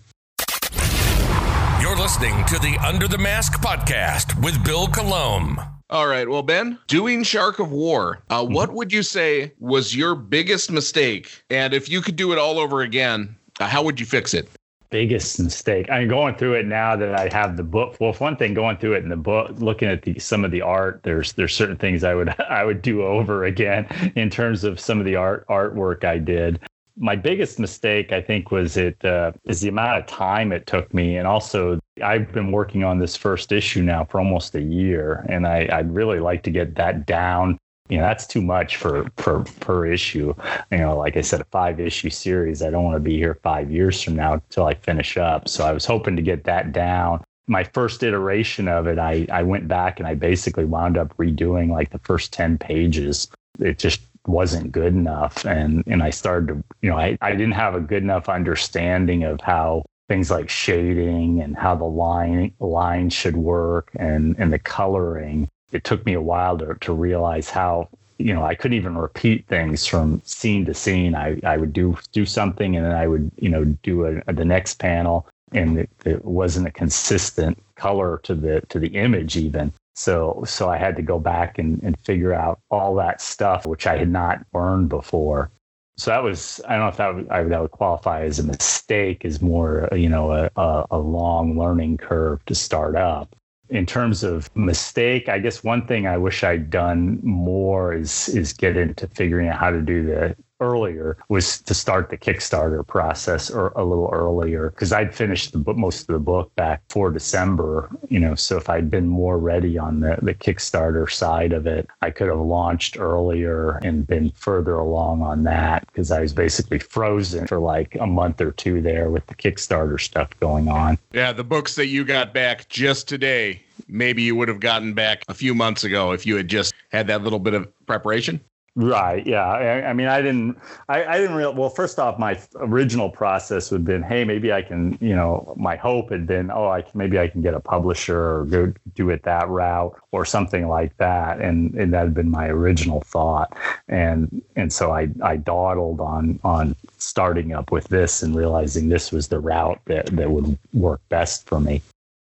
listening 2.09 2.43
to 2.45 2.57
the 2.57 2.75
under 2.79 3.07
the 3.07 3.19
mask 3.19 3.61
podcast 3.61 4.33
with 4.43 4.65
bill 4.65 4.87
Colomb. 4.87 5.59
all 5.91 6.07
right 6.07 6.27
well 6.27 6.41
ben 6.41 6.75
doing 6.87 7.21
shark 7.21 7.59
of 7.59 7.71
war 7.71 8.23
uh, 8.31 8.41
mm-hmm. 8.41 8.51
what 8.51 8.73
would 8.73 8.91
you 8.91 9.03
say 9.03 9.53
was 9.59 9.95
your 9.95 10.15
biggest 10.15 10.71
mistake 10.71 11.43
and 11.51 11.71
if 11.71 11.87
you 11.87 12.01
could 12.01 12.15
do 12.15 12.31
it 12.31 12.39
all 12.39 12.57
over 12.57 12.81
again 12.81 13.35
uh, 13.59 13.67
how 13.67 13.83
would 13.83 13.99
you 13.99 14.07
fix 14.07 14.33
it 14.33 14.49
biggest 14.89 15.39
mistake? 15.39 15.87
I'm 15.91 16.07
going 16.07 16.35
through 16.35 16.55
it 16.55 16.65
now 16.65 16.95
that 16.95 17.13
I 17.13 17.29
have 17.31 17.57
the 17.57 17.63
book. 17.63 17.95
Well, 17.99 18.13
one 18.13 18.35
thing 18.35 18.55
going 18.55 18.77
through 18.77 18.93
it 18.93 19.03
in 19.03 19.09
the 19.09 19.15
book, 19.15 19.51
looking 19.59 19.87
at 19.87 20.01
the 20.01 20.17
some 20.17 20.43
of 20.43 20.49
the 20.49 20.63
art, 20.63 21.01
there's 21.03 21.33
there's 21.33 21.53
certain 21.53 21.77
things 21.77 22.03
I 22.03 22.15
would 22.15 22.29
I 22.49 22.65
would 22.65 22.81
do 22.81 23.03
over 23.03 23.43
again 23.43 23.85
in 24.15 24.31
terms 24.31 24.63
of 24.63 24.79
some 24.79 24.99
of 24.99 25.05
the 25.05 25.15
art 25.15 25.47
artwork 25.47 26.03
I 26.03 26.17
did. 26.17 26.59
My 27.01 27.15
biggest 27.15 27.59
mistake, 27.59 28.11
I 28.11 28.21
think, 28.21 28.51
was 28.51 28.75
it 28.75 29.03
uh, 29.05 29.31
is 29.45 29.61
the 29.61 29.69
amount 29.69 29.99
of 29.99 30.05
time 30.05 30.51
it 30.51 30.67
took 30.67 30.93
me, 30.93 31.15
and 31.15 31.25
also 31.25 31.79
I've 32.03 32.31
been 32.33 32.51
working 32.51 32.83
on 32.83 32.99
this 32.99 33.15
first 33.15 33.53
issue 33.53 33.81
now 33.81 34.03
for 34.03 34.19
almost 34.19 34.53
a 34.53 34.61
year, 34.61 35.25
and 35.29 35.47
I, 35.47 35.69
I'd 35.71 35.95
really 35.95 36.19
like 36.19 36.43
to 36.43 36.51
get 36.51 36.75
that 36.75 37.05
down. 37.05 37.57
You 37.87 37.97
know 37.97 38.03
that's 38.03 38.27
too 38.27 38.41
much 38.41 38.75
for 38.75 39.09
per 39.15 39.43
per 39.61 39.85
issue. 39.85 40.33
You 40.71 40.77
know 40.77 40.97
like 40.97 41.17
i 41.17 41.21
said 41.21 41.41
a 41.41 41.45
five 41.45 41.79
issue 41.79 42.09
series. 42.09 42.61
I 42.61 42.69
don't 42.69 42.83
want 42.83 42.95
to 42.97 42.99
be 42.99 43.17
here 43.17 43.39
five 43.43 43.71
years 43.71 44.01
from 44.03 44.15
now 44.15 44.33
until 44.33 44.65
i 44.67 44.75
finish 44.75 45.17
up. 45.17 45.47
So 45.47 45.65
i 45.65 45.71
was 45.71 45.85
hoping 45.85 46.15
to 46.15 46.21
get 46.21 46.43
that 46.43 46.71
down. 46.71 47.23
My 47.47 47.63
first 47.63 48.03
iteration 48.03 48.67
of 48.67 48.85
it 48.85 48.99
i 48.99 49.25
i 49.31 49.41
went 49.41 49.67
back 49.67 49.99
and 49.99 50.07
i 50.07 50.13
basically 50.13 50.65
wound 50.65 50.97
up 50.97 51.17
redoing 51.17 51.69
like 51.69 51.89
the 51.89 51.99
first 51.99 52.31
10 52.31 52.59
pages. 52.59 53.27
It 53.59 53.79
just 53.79 54.01
wasn't 54.27 54.71
good 54.71 54.93
enough 54.93 55.45
and 55.45 55.83
and 55.87 56.03
i 56.03 56.09
started 56.09 56.47
to 56.47 56.63
you 56.81 56.89
know 56.89 56.97
i, 56.97 57.17
I 57.21 57.31
didn't 57.31 57.53
have 57.53 57.75
a 57.75 57.79
good 57.79 58.03
enough 58.03 58.29
understanding 58.29 59.23
of 59.23 59.41
how 59.41 59.85
things 60.07 60.29
like 60.31 60.49
shading 60.49 61.41
and 61.41 61.55
how 61.55 61.75
the 61.75 61.85
line 61.85 62.53
line 62.59 63.09
should 63.09 63.37
work 63.37 63.89
and 63.95 64.35
and 64.37 64.51
the 64.51 64.59
coloring 64.59 65.47
it 65.71 65.83
took 65.83 66.05
me 66.05 66.13
a 66.13 66.21
while 66.21 66.57
to, 66.57 66.75
to 66.81 66.93
realize 66.93 67.49
how 67.49 67.87
you 68.17 68.33
know 68.33 68.43
I 68.43 68.55
couldn't 68.55 68.77
even 68.77 68.97
repeat 68.97 69.47
things 69.47 69.85
from 69.85 70.21
scene 70.25 70.65
to 70.65 70.73
scene. 70.73 71.15
I, 71.15 71.39
I 71.43 71.57
would 71.57 71.73
do 71.73 71.97
do 72.11 72.25
something 72.25 72.75
and 72.75 72.85
then 72.85 72.93
I 72.93 73.07
would 73.07 73.31
you 73.37 73.49
know 73.49 73.65
do 73.83 74.05
a, 74.05 74.21
a, 74.27 74.33
the 74.33 74.45
next 74.45 74.75
panel 74.75 75.27
and 75.53 75.79
it, 75.79 75.89
it 76.05 76.25
wasn't 76.25 76.67
a 76.67 76.71
consistent 76.71 77.57
color 77.75 78.19
to 78.23 78.35
the 78.35 78.61
to 78.69 78.79
the 78.79 78.89
image 78.89 79.37
even. 79.37 79.71
So 79.99 80.43
so 80.47 80.69
I 80.69 80.77
had 80.77 80.95
to 80.95 81.01
go 81.01 81.19
back 81.19 81.59
and, 81.59 81.83
and 81.83 81.99
figure 81.99 82.33
out 82.33 82.61
all 82.71 82.95
that 82.95 83.21
stuff 83.21 83.65
which 83.65 83.85
I 83.85 83.97
had 83.97 84.09
not 84.09 84.45
learned 84.53 84.87
before. 84.87 85.51
So 85.97 86.11
that 86.11 86.23
was 86.23 86.61
I 86.67 86.77
don't 86.77 86.81
know 86.81 86.87
if 86.87 86.97
that 86.97 87.15
would, 87.15 87.29
I, 87.29 87.43
that 87.43 87.61
would 87.61 87.71
qualify 87.71 88.23
as 88.23 88.39
a 88.39 88.43
mistake, 88.43 89.25
is 89.25 89.41
more 89.41 89.89
you 89.91 90.07
know 90.07 90.31
a, 90.31 90.49
a, 90.55 90.85
a 90.91 90.97
long 90.97 91.59
learning 91.59 91.97
curve 91.97 92.45
to 92.45 92.55
start 92.55 92.95
up 92.95 93.35
in 93.69 93.85
terms 93.85 94.23
of 94.23 94.55
mistake, 94.55 95.29
I 95.29 95.39
guess 95.39 95.63
one 95.63 95.85
thing 95.85 96.07
I 96.07 96.17
wish 96.17 96.43
I'd 96.43 96.69
done 96.69 97.19
more 97.21 97.93
is 97.93 98.29
is 98.29 98.53
get 98.53 98.77
into 98.77 99.07
figuring 99.07 99.49
out 99.49 99.59
how 99.59 99.69
to 99.69 99.81
do 99.81 100.05
the 100.05 100.35
earlier 100.59 101.17
was 101.29 101.61
to 101.61 101.73
start 101.73 102.09
the 102.09 102.17
Kickstarter 102.17 102.85
process 102.85 103.49
or 103.49 103.69
a 103.75 103.83
little 103.83 104.09
earlier 104.11 104.69
because 104.69 104.91
I'd 104.91 105.13
finished 105.13 105.51
the 105.51 105.57
book, 105.57 105.77
most 105.77 106.01
of 106.01 106.07
the 106.07 106.19
book 106.19 106.53
back 106.55 106.81
for 106.89 107.11
December, 107.11 107.89
you 108.09 108.19
know. 108.19 108.35
So 108.35 108.57
if 108.57 108.69
I'd 108.69 108.89
been 108.89 109.07
more 109.07 109.37
ready 109.37 109.77
on 109.77 109.99
the, 109.99 110.17
the 110.21 110.33
Kickstarter 110.33 111.09
side 111.09 111.53
of 111.53 111.67
it, 111.67 111.87
I 112.01 112.11
could 112.11 112.27
have 112.27 112.39
launched 112.39 112.99
earlier 112.99 113.79
and 113.83 114.05
been 114.05 114.31
further 114.31 114.75
along 114.75 115.21
on 115.21 115.43
that 115.43 115.85
because 115.87 116.11
I 116.11 116.21
was 116.21 116.33
basically 116.33 116.79
frozen 116.79 117.47
for 117.47 117.59
like 117.59 117.95
a 117.99 118.07
month 118.07 118.41
or 118.41 118.51
two 118.51 118.81
there 118.81 119.09
with 119.09 119.25
the 119.27 119.35
Kickstarter 119.35 119.99
stuff 119.99 120.29
going 120.39 120.67
on. 120.67 120.97
Yeah, 121.13 121.31
the 121.31 121.43
books 121.43 121.75
that 121.75 121.87
you 121.87 122.05
got 122.05 122.33
back 122.33 122.69
just 122.69 123.07
today, 123.07 123.61
maybe 123.87 124.21
you 124.21 124.35
would 124.35 124.47
have 124.47 124.59
gotten 124.59 124.93
back 124.93 125.23
a 125.27 125.33
few 125.33 125.55
months 125.55 125.83
ago 125.83 126.11
if 126.11 126.25
you 126.25 126.35
had 126.35 126.47
just 126.47 126.73
had 126.91 127.07
that 127.07 127.23
little 127.23 127.39
bit 127.39 127.53
of 127.53 127.67
preparation. 127.85 128.39
Right. 128.75 129.25
Yeah. 129.25 129.45
I, 129.45 129.89
I, 129.89 129.93
mean, 129.93 130.07
I 130.07 130.21
didn't. 130.21 130.57
I, 130.87 131.03
I 131.03 131.17
didn't 131.17 131.35
real. 131.35 131.53
Well, 131.53 131.69
first 131.69 131.99
off, 131.99 132.17
my 132.19 132.39
original 132.55 133.09
process 133.09 133.71
would 133.71 133.79
have 133.79 133.85
been, 133.85 134.03
hey, 134.03 134.23
maybe 134.23 134.53
I 134.53 134.61
can. 134.61 134.97
You 135.01 135.15
know, 135.15 135.53
my 135.57 135.75
hope 135.75 136.11
had 136.11 136.27
been, 136.27 136.49
oh, 136.51 136.69
I 136.69 136.81
can, 136.81 136.97
maybe 136.97 137.19
I 137.19 137.27
can 137.27 137.41
get 137.41 137.53
a 137.53 137.59
publisher 137.59 138.37
or 138.37 138.45
go 138.45 138.73
do 138.95 139.09
it 139.09 139.23
that 139.23 139.49
route 139.49 139.99
or 140.11 140.23
something 140.23 140.67
like 140.67 140.95
that, 140.97 141.41
and 141.41 141.73
and 141.75 141.93
that 141.93 142.03
had 142.03 142.13
been 142.13 142.31
my 142.31 142.47
original 142.47 143.01
thought, 143.01 143.57
and 143.87 144.41
and 144.55 144.71
so 144.71 144.91
I 144.91 145.09
I 145.23 145.37
dawdled 145.37 145.99
on 145.99 146.39
on 146.43 146.75
starting 146.97 147.53
up 147.53 147.71
with 147.71 147.87
this 147.89 148.23
and 148.23 148.35
realizing 148.35 148.89
this 148.89 149.11
was 149.11 149.27
the 149.27 149.39
route 149.39 149.81
that 149.85 150.05
that 150.07 150.31
would 150.31 150.57
work 150.73 151.01
best 151.09 151.47
for 151.47 151.59
me. 151.59 151.81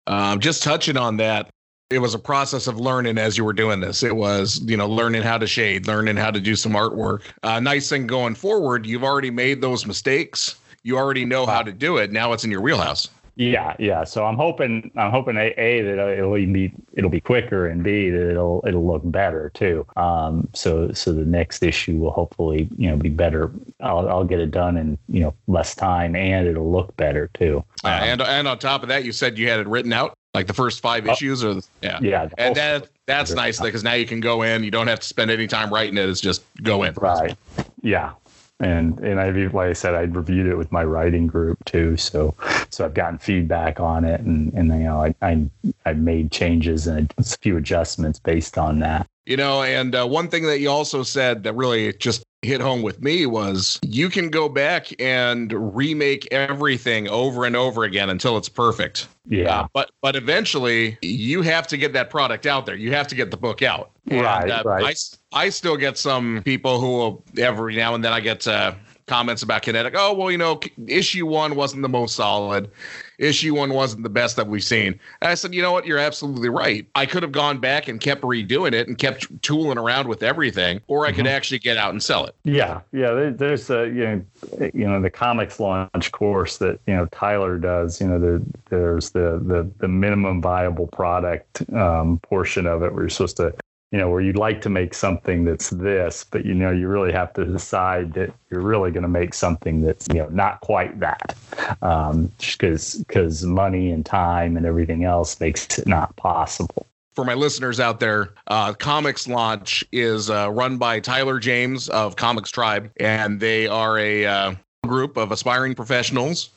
Um, 0.07 0.39
just 0.39 0.61
touching 0.61 0.97
on 0.97 1.17
that, 1.17 1.49
it 1.91 1.99
was 1.99 2.15
a 2.15 2.19
process 2.19 2.67
of 2.67 2.79
learning 2.79 3.17
as 3.17 3.37
you 3.37 3.45
were 3.45 3.53
doing 3.53 3.79
this. 3.79 4.01
It 4.01 4.15
was, 4.15 4.59
you 4.65 4.75
know, 4.75 4.87
learning 4.87 5.21
how 5.21 5.37
to 5.37 5.45
shade, 5.45 5.87
learning 5.87 6.15
how 6.15 6.31
to 6.31 6.39
do 6.39 6.55
some 6.55 6.71
artwork. 6.71 7.21
Uh, 7.43 7.59
nice 7.59 7.89
thing 7.89 8.07
going 8.07 8.33
forward, 8.33 8.85
you've 8.85 9.03
already 9.03 9.29
made 9.29 9.61
those 9.61 9.85
mistakes. 9.85 10.55
You 10.81 10.97
already 10.97 11.25
know 11.25 11.45
how 11.45 11.61
to 11.61 11.71
do 11.71 11.97
it. 11.97 12.11
Now 12.11 12.33
it's 12.33 12.43
in 12.43 12.51
your 12.51 12.61
wheelhouse. 12.61 13.09
Yeah, 13.35 13.75
yeah. 13.79 14.05
So 14.05 14.25
I'm 14.25 14.37
hoping, 14.37 14.91
I'm 14.95 15.11
hoping 15.11 15.35
a, 15.35 15.53
a 15.57 15.81
that 15.81 16.17
it'll 16.17 16.33
be 16.33 16.73
it'll 16.93 17.09
be 17.09 17.19
quicker, 17.19 17.67
and 17.67 17.83
b 17.83 18.09
that 18.09 18.29
it'll 18.29 18.63
it'll 18.65 18.85
look 18.85 19.01
better 19.05 19.51
too. 19.53 19.85
Um, 19.97 20.47
so 20.53 20.91
so 20.93 21.11
the 21.11 21.25
next 21.25 21.61
issue 21.61 21.97
will 21.97 22.11
hopefully 22.11 22.69
you 22.77 22.89
know 22.89 22.95
be 22.95 23.09
better. 23.09 23.51
I'll 23.81 24.07
I'll 24.07 24.23
get 24.23 24.39
it 24.39 24.51
done 24.51 24.77
in 24.77 24.97
you 25.09 25.21
know 25.21 25.33
less 25.47 25.75
time, 25.75 26.15
and 26.15 26.47
it'll 26.47 26.71
look 26.71 26.95
better 26.95 27.29
too. 27.33 27.57
Um, 27.83 27.91
uh, 27.91 27.97
and 27.97 28.21
and 28.21 28.47
on 28.47 28.57
top 28.57 28.83
of 28.83 28.89
that, 28.89 29.03
you 29.03 29.11
said 29.11 29.37
you 29.37 29.49
had 29.49 29.59
it 29.59 29.67
written 29.67 29.91
out 29.91 30.17
like 30.35 30.47
the 30.47 30.53
first 30.53 30.81
five 30.81 31.07
oh, 31.07 31.11
issues 31.11 31.43
or 31.43 31.61
yeah 31.81 31.97
yeah 32.01 32.27
and 32.37 32.55
that 32.55 32.89
that's 33.05 33.31
nice 33.31 33.59
because 33.59 33.83
now 33.83 33.93
you 33.93 34.05
can 34.05 34.19
go 34.19 34.41
in 34.41 34.65
you 34.65 34.69
don't 34.69 34.87
have 34.87 34.99
to 34.99 35.07
spend 35.07 35.31
any 35.31 35.47
time 35.47 35.73
writing 35.73 35.97
it 35.97 36.09
it's 36.09 36.19
just 36.19 36.43
go 36.61 36.83
in 36.83 36.93
right 36.95 37.37
yeah 37.81 38.11
and 38.59 38.99
and 38.99 39.19
I 39.19 39.31
like 39.31 39.69
I 39.69 39.73
said 39.73 39.95
I 39.95 40.01
reviewed 40.01 40.47
it 40.47 40.55
with 40.55 40.71
my 40.71 40.83
writing 40.83 41.27
group 41.27 41.63
too. 41.65 41.97
So 41.97 42.35
so 42.69 42.85
I've 42.85 42.93
gotten 42.93 43.17
feedback 43.17 43.79
on 43.79 44.05
it 44.05 44.21
and 44.21 44.53
and 44.53 44.69
you 44.69 44.85
know 44.85 45.01
I 45.01 45.15
I 45.21 45.49
I 45.85 45.93
made 45.93 46.31
changes 46.31 46.87
and 46.87 47.13
a 47.17 47.23
few 47.23 47.57
adjustments 47.57 48.19
based 48.19 48.57
on 48.57 48.79
that. 48.79 49.07
You 49.25 49.37
know 49.37 49.63
and 49.63 49.93
uh, 49.95 50.07
one 50.07 50.29
thing 50.29 50.43
that 50.43 50.59
you 50.59 50.69
also 50.69 51.03
said 51.03 51.43
that 51.43 51.53
really 51.53 51.93
just 51.93 52.23
hit 52.45 52.61
home 52.61 52.81
with 52.81 53.01
me 53.01 53.25
was 53.25 53.79
you 53.83 54.09
can 54.09 54.29
go 54.29 54.47
back 54.47 54.87
and 55.01 55.51
remake 55.75 56.27
everything 56.31 57.07
over 57.09 57.45
and 57.45 57.55
over 57.55 57.83
again 57.83 58.09
until 58.09 58.37
it's 58.37 58.49
perfect. 58.49 59.07
Yeah. 59.27 59.61
Uh, 59.61 59.67
but 59.73 59.91
but 60.01 60.15
eventually 60.15 60.97
you 61.01 61.41
have 61.41 61.67
to 61.67 61.77
get 61.77 61.93
that 61.93 62.09
product 62.09 62.45
out 62.45 62.65
there. 62.65 62.75
You 62.75 62.93
have 62.93 63.07
to 63.07 63.15
get 63.15 63.31
the 63.31 63.37
book 63.37 63.61
out. 63.61 63.91
Right. 64.09 64.43
And, 64.43 64.51
uh, 64.51 64.63
right. 64.63 64.97
I, 65.33 65.45
I 65.45 65.49
still 65.49 65.77
get 65.77 65.97
some 65.97 66.41
people 66.45 66.79
who 66.79 66.91
will 66.91 67.23
every 67.37 67.75
now 67.75 67.95
and 67.95 68.03
then 68.03 68.13
I 68.13 68.19
get 68.19 68.47
uh, 68.47 68.73
comments 69.07 69.43
about 69.43 69.61
Kinetic. 69.61 69.93
Oh, 69.95 70.13
well, 70.13 70.31
you 70.31 70.37
know, 70.37 70.59
issue 70.87 71.25
one 71.25 71.55
wasn't 71.55 71.81
the 71.81 71.89
most 71.89 72.15
solid. 72.15 72.69
Issue 73.17 73.55
one 73.55 73.73
wasn't 73.73 74.03
the 74.03 74.09
best 74.09 74.35
that 74.35 74.47
we've 74.47 74.63
seen. 74.63 74.99
And 75.21 75.29
I 75.29 75.35
said, 75.35 75.53
you 75.53 75.61
know 75.61 75.71
what? 75.71 75.85
You're 75.85 75.99
absolutely 75.99 76.49
right. 76.49 76.85
I 76.95 77.05
could 77.05 77.23
have 77.23 77.31
gone 77.31 77.59
back 77.59 77.87
and 77.87 78.01
kept 78.01 78.23
redoing 78.23 78.73
it 78.73 78.87
and 78.87 78.97
kept 78.97 79.41
tooling 79.41 79.77
around 79.77 80.07
with 80.07 80.23
everything, 80.23 80.81
or 80.87 81.05
I 81.05 81.09
mm-hmm. 81.09 81.17
could 81.17 81.27
actually 81.27 81.59
get 81.59 81.77
out 81.77 81.91
and 81.91 82.01
sell 82.01 82.25
it. 82.25 82.35
Yeah, 82.43 82.81
yeah. 82.91 83.31
There's 83.35 83.69
a 83.69 83.87
you 83.87 84.05
know, 84.05 84.71
you 84.73 84.87
know 84.87 85.01
the 85.01 85.11
ComixLaunch 85.11 86.11
course 86.11 86.57
that 86.57 86.79
you 86.87 86.95
know 86.95 87.05
Tyler 87.07 87.57
does. 87.57 88.01
You 88.01 88.07
know, 88.07 88.19
the, 88.19 88.43
there's 88.69 89.11
the 89.11 89.41
the 89.45 89.69
the 89.77 89.87
minimum 89.87 90.41
viable 90.41 90.87
product 90.87 91.63
um, 91.73 92.19
portion 92.19 92.67
of 92.67 92.83
it 92.83 92.93
where 92.93 93.03
you're 93.03 93.09
supposed 93.09 93.37
to 93.37 93.53
you 93.91 93.99
know, 93.99 94.09
where 94.09 94.21
you'd 94.21 94.37
like 94.37 94.61
to 94.61 94.69
make 94.69 94.93
something 94.93 95.45
that's 95.45 95.69
this, 95.69 96.25
but 96.29 96.45
you 96.45 96.53
know, 96.53 96.71
you 96.71 96.87
really 96.87 97.11
have 97.11 97.33
to 97.33 97.45
decide 97.45 98.13
that 98.13 98.33
you're 98.49 98.61
really 98.61 98.91
going 98.91 99.03
to 99.03 99.09
make 99.09 99.33
something 99.33 99.81
that's 99.81 100.07
you 100.09 100.15
know 100.15 100.27
not 100.29 100.59
quite 100.61 100.99
that, 100.99 101.35
um, 101.81 102.31
because 102.39 102.95
because 102.95 103.43
money 103.43 103.91
and 103.91 104.05
time 104.05 104.57
and 104.57 104.65
everything 104.65 105.03
else 105.03 105.39
makes 105.39 105.79
it 105.79 105.87
not 105.87 106.15
possible. 106.15 106.87
For 107.13 107.23
my 107.23 107.33
listeners 107.33 107.79
out 107.79 108.01
there, 108.01 108.33
uh, 108.47 108.73
ComixLaunch 108.73 109.85
is 109.93 110.29
uh, 110.29 110.49
run 110.51 110.77
by 110.77 110.99
Tyler 110.99 111.39
James 111.39 111.87
of 111.87 112.17
ComixTribe, 112.17 112.89
and 112.99 113.39
they 113.39 113.67
are 113.67 113.97
a 113.97 114.25
uh, 114.25 114.55
group 114.85 115.15
of 115.15 115.31
aspiring 115.31 115.75
professionals 115.75 116.49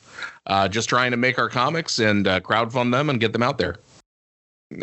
uh, 0.47 0.67
just 0.67 0.89
trying 0.89 1.11
to 1.11 1.17
make 1.17 1.37
our 1.39 1.49
comics 1.49 1.99
and 1.99 2.27
uh, 2.27 2.39
crowdfund 2.41 2.91
them 2.91 3.09
and 3.09 3.19
get 3.19 3.33
them 3.33 3.43
out 3.43 3.57
there. 3.57 3.77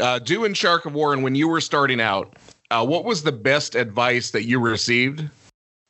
Uh, 0.00 0.18
doing 0.18 0.52
Shark 0.52 0.84
of 0.84 0.94
War, 0.94 1.12
and 1.12 1.22
when 1.22 1.36
you 1.36 1.48
were 1.48 1.60
starting 1.60 2.00
out, 2.00 2.34
uh, 2.72 2.84
what 2.84 3.04
was 3.04 3.22
the 3.22 3.32
best 3.32 3.76
advice 3.76 4.32
that 4.32 4.44
you 4.44 4.58
received? 4.58 5.28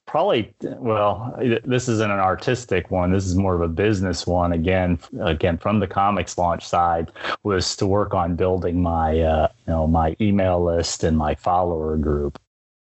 Probably, 0.07 0.55
well, 0.61 1.35
this 1.65 1.89
isn't 1.89 2.11
an 2.11 2.21
artistic 2.21 2.91
one. 2.91 3.11
This 3.11 3.25
is 3.25 3.35
more 3.35 3.55
of 3.55 3.63
a 3.63 3.69
business 3.69 4.27
one. 4.27 4.53
Again, 4.53 4.99
again, 5.21 5.57
from 5.59 5.81
the 5.81 5.89
ComixLaunch 5.89 6.63
side, 6.63 7.11
was 7.43 7.75
to 7.77 7.87
work 7.87 8.15
on 8.15 8.37
building 8.37 8.83
my, 8.83 9.19
uh, 9.21 9.49
you 9.67 9.73
know, 9.73 9.87
my 9.87 10.15
email 10.21 10.63
list 10.63 11.03
and 11.03 11.17
my 11.17 11.35
follower 11.35 11.97
group. 11.97 12.39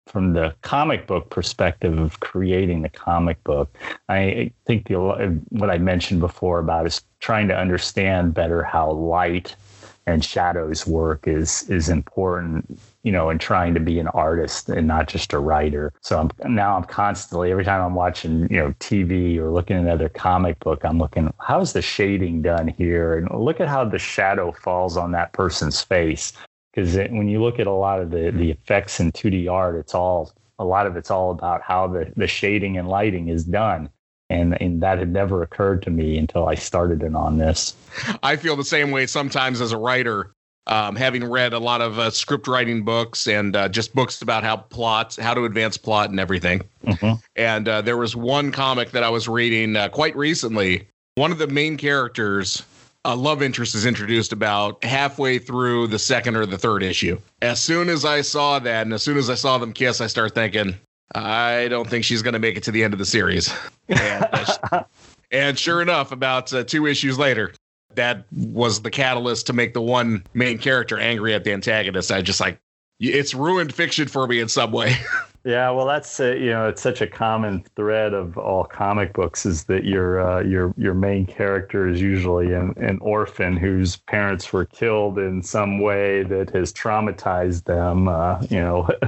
From 0.08 0.34
the 0.34 0.54
comic 0.62 1.08
book 1.08 1.30
perspective 1.30 1.98
of 1.98 2.20
creating 2.20 2.82
the 2.82 2.90
comic 2.90 3.44
book, 3.44 3.76
I 4.10 4.52
think 4.66 4.88
the, 4.88 5.42
what 5.50 5.70
I 5.70 5.78
mentioned 5.80 6.20
before 6.20 6.60
about 6.60 6.86
is 6.86 7.02
trying 7.20 7.48
to 7.48 7.58
understand 7.58 8.34
better 8.34 8.62
how 8.62 8.92
light 8.92 9.56
and 10.08 10.24
shadows 10.26 10.88
work 10.88 11.28
is 11.28 11.70
is 11.70 11.90
important 11.90 12.80
you 13.04 13.12
know 13.12 13.30
in 13.30 13.38
trying 13.38 13.74
to 13.74 13.80
be 13.80 14.00
an 14.00 14.08
artist 14.08 14.70
and 14.70 14.88
not 14.88 15.08
just 15.08 15.34
a 15.34 15.40
writer. 15.40 15.94
So 16.02 16.20
i'm 16.20 16.54
now 16.56 16.76
i'm 16.78 16.86
constantly 16.86 17.52
every 17.52 17.66
time 17.66 17.82
i'm 17.82 17.94
watching 17.94 18.48
you 18.50 18.58
know 18.58 18.74
tv 18.80 19.38
or 19.38 19.52
looking 19.52 19.78
at 19.78 19.84
another 19.84 20.10
comic 20.10 20.60
book 20.62 20.84
i'm 20.84 20.98
looking 20.98 21.32
how's 21.40 21.74
the 21.74 21.82
shading 21.82 22.42
done 22.42 22.68
here? 22.70 23.18
And 23.18 23.30
look 23.40 23.60
at 23.60 23.68
how 23.68 23.86
the 23.86 24.00
shadow 24.00 24.52
falls 24.52 24.98
on 24.98 25.12
that 25.12 25.34
person's 25.34 25.82
face. 25.82 26.34
Because 26.74 26.96
when 26.96 27.28
you 27.28 27.42
look 27.42 27.60
at 27.60 27.68
a 27.68 27.72
lot 27.72 28.02
of 28.02 28.12
the 28.12 28.32
the 28.32 28.52
effects 28.52 29.00
in 29.00 29.12
2d 29.12 29.52
art 29.52 29.76
it's 29.76 29.94
all 29.94 30.32
a 30.60 30.66
lot 30.66 30.88
of 30.88 30.96
it's 30.96 31.12
all 31.12 31.32
about 31.32 31.62
how 31.62 31.88
the 31.88 32.12
the 32.16 32.28
shading 32.28 32.78
and 32.78 32.88
lighting 32.88 33.28
is 33.28 33.44
done 33.44 33.90
and 34.30 34.60
and 34.62 34.82
that 34.82 35.00
had 35.00 35.12
never 35.12 35.42
occurred 35.42 35.82
to 35.84 35.90
me 35.90 36.18
until 36.18 36.48
I 36.48 36.56
started 36.56 37.04
in 37.04 37.16
on 37.16 37.38
this. 37.38 37.76
I 38.24 38.36
feel 38.36 38.56
the 38.56 38.64
same 38.64 38.92
way 38.92 39.06
sometimes 39.06 39.62
as 39.62 39.72
a 39.72 39.78
writer, 39.78 40.32
um, 40.68 40.96
having 40.96 41.24
read 41.24 41.54
a 41.54 41.60
lot 41.60 41.82
of 41.82 41.98
uh, 41.98 42.10
script 42.10 42.48
writing 42.48 42.84
books 42.84 43.28
and 43.28 43.56
uh, 43.56 43.70
just 43.70 43.96
books 43.96 44.22
about 44.22 44.44
how 44.44 44.58
plots, 44.58 45.18
how 45.18 45.34
to 45.34 45.46
advance 45.46 45.78
plot, 45.78 46.10
and 46.10 46.20
everything. 46.20 46.62
Mm-hmm. 46.86 47.20
And 47.36 47.68
uh, 47.68 47.82
there 47.82 47.98
was 47.98 48.16
one 48.16 48.52
comic 48.52 48.92
that 48.92 49.04
I 49.04 49.10
was 49.10 49.28
reading 49.28 49.76
uh, 49.76 49.90
quite 49.90 50.16
recently. 50.16 50.88
One 51.16 51.32
of 51.32 51.38
the 51.38 51.48
main 51.48 51.78
characters. 51.78 52.64
A 53.06 53.16
love 53.16 53.42
interest 53.42 53.74
is 53.74 53.86
introduced 53.86 54.34
about 54.34 54.84
halfway 54.84 55.40
through 55.40 55.88
the 55.88 56.00
second 56.00 56.36
or 56.36 56.46
the 56.46 56.58
third 56.58 56.84
issue. 56.84 57.18
As 57.42 57.62
soon 57.62 57.88
as 57.88 58.04
I 58.04 58.20
saw 58.20 58.60
that, 58.60 58.82
and 58.82 58.94
as 58.94 59.02
soon 59.02 59.16
as 59.16 59.30
I 59.30 59.36
saw 59.36 59.58
them 59.58 59.72
kiss, 59.72 60.02
I 60.02 60.08
start 60.08 60.36
thinking, 60.36 60.78
I 61.16 61.68
don't 61.70 61.90
think 61.90 62.04
she's 62.04 62.22
going 62.22 62.34
to 62.34 62.40
make 62.40 62.58
it 62.58 62.64
to 62.64 62.72
the 62.72 62.84
end 62.84 62.94
of 62.94 63.00
the 63.00 63.06
series. 63.06 63.54
And, 63.88 64.28
uh, 64.72 64.84
and 65.32 65.58
sure 65.58 65.82
enough, 65.82 66.12
about 66.12 66.54
uh, 66.54 66.64
two 66.64 66.86
issues 66.86 67.18
later, 67.18 67.54
that 67.96 68.26
was 68.32 68.82
the 68.82 68.92
catalyst 68.92 69.48
to 69.48 69.54
make 69.54 69.74
the 69.74 69.82
one 69.82 70.24
main 70.34 70.58
character 70.58 70.98
angry 70.98 71.34
at 71.34 71.44
the 71.44 71.54
antagonist. 71.54 72.12
I 72.12 72.22
just 72.22 72.40
like, 72.40 72.60
it's 73.00 73.34
ruined 73.34 73.74
fiction 73.74 74.08
for 74.08 74.28
me 74.28 74.40
in 74.40 74.48
some 74.48 74.72
way. 74.72 74.96
yeah, 75.44 75.70
well, 75.70 75.86
that's 75.86 76.20
uh, 76.20 76.32
you 76.32 76.50
know, 76.50 76.68
it's 76.68 76.82
such 76.82 77.00
a 77.00 77.08
common 77.08 77.64
thread 77.76 78.14
of 78.14 78.38
all 78.38 78.64
comic 78.64 79.14
books 79.14 79.46
is 79.46 79.66
that 79.66 79.84
your 79.84 80.20
uh, 80.20 80.42
your 80.42 80.74
your 80.78 80.96
main 80.96 81.26
character 81.26 81.88
is 81.88 82.02
usually 82.02 82.54
an, 82.54 82.74
an 82.78 82.98
orphan 83.00 83.56
whose 83.56 83.98
parents 83.98 84.52
were 84.52 84.66
killed 84.66 85.20
in 85.20 85.44
some 85.44 85.80
way 85.80 86.24
that 86.24 86.50
has 86.52 86.74
traumatized 86.74 87.66
them. 87.66 88.08
Uh, 88.08 88.42
you 88.50 88.60
know. 88.60 88.90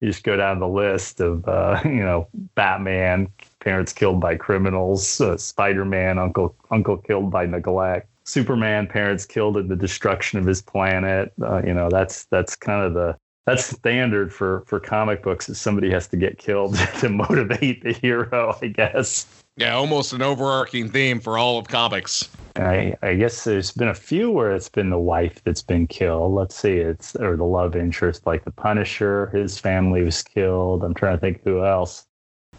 you 0.00 0.08
just 0.08 0.24
go 0.24 0.36
down 0.36 0.58
the 0.58 0.68
list 0.68 1.20
of 1.20 1.46
uh, 1.46 1.80
you 1.84 2.02
know 2.02 2.28
Batman 2.54 3.28
parents 3.60 3.92
killed 3.92 4.20
by 4.20 4.36
criminals, 4.36 5.20
uh, 5.20 5.36
Spider-Man 5.36 6.18
uncle 6.18 6.54
uncle 6.70 6.96
killed 6.96 7.30
by 7.30 7.46
neglect, 7.46 8.08
Superman 8.24 8.86
parents 8.86 9.26
killed 9.26 9.56
in 9.56 9.68
the 9.68 9.76
destruction 9.76 10.38
of 10.38 10.46
his 10.46 10.62
planet. 10.62 11.32
Uh, 11.42 11.62
you 11.64 11.74
know 11.74 11.88
that's 11.90 12.24
that's 12.26 12.56
kind 12.56 12.84
of 12.84 12.94
the 12.94 13.16
that's 13.50 13.66
standard 13.66 14.32
for 14.32 14.62
for 14.66 14.80
comic 14.80 15.22
books 15.22 15.48
is 15.48 15.60
somebody 15.60 15.90
has 15.90 16.06
to 16.08 16.16
get 16.16 16.38
killed 16.38 16.76
to 17.00 17.08
motivate 17.08 17.82
the 17.82 17.92
hero, 17.92 18.56
I 18.62 18.68
guess. 18.68 19.26
Yeah, 19.56 19.74
almost 19.74 20.12
an 20.12 20.22
overarching 20.22 20.88
theme 20.88 21.20
for 21.20 21.36
all 21.36 21.58
of 21.58 21.68
comics. 21.68 22.28
I, 22.56 22.96
I 23.02 23.14
guess 23.14 23.44
there's 23.44 23.72
been 23.72 23.88
a 23.88 23.94
few 23.94 24.30
where 24.30 24.52
it's 24.52 24.68
been 24.68 24.90
the 24.90 24.98
wife 24.98 25.42
that's 25.44 25.62
been 25.62 25.86
killed. 25.86 26.34
Let's 26.34 26.54
see, 26.54 26.78
it's 26.78 27.14
or 27.16 27.36
the 27.36 27.44
love 27.44 27.76
interest, 27.76 28.26
like 28.26 28.44
the 28.44 28.50
Punisher. 28.50 29.26
His 29.34 29.58
family 29.58 30.02
was 30.02 30.22
killed. 30.22 30.82
I'm 30.82 30.94
trying 30.94 31.16
to 31.16 31.20
think 31.20 31.42
who 31.44 31.64
else. 31.64 32.06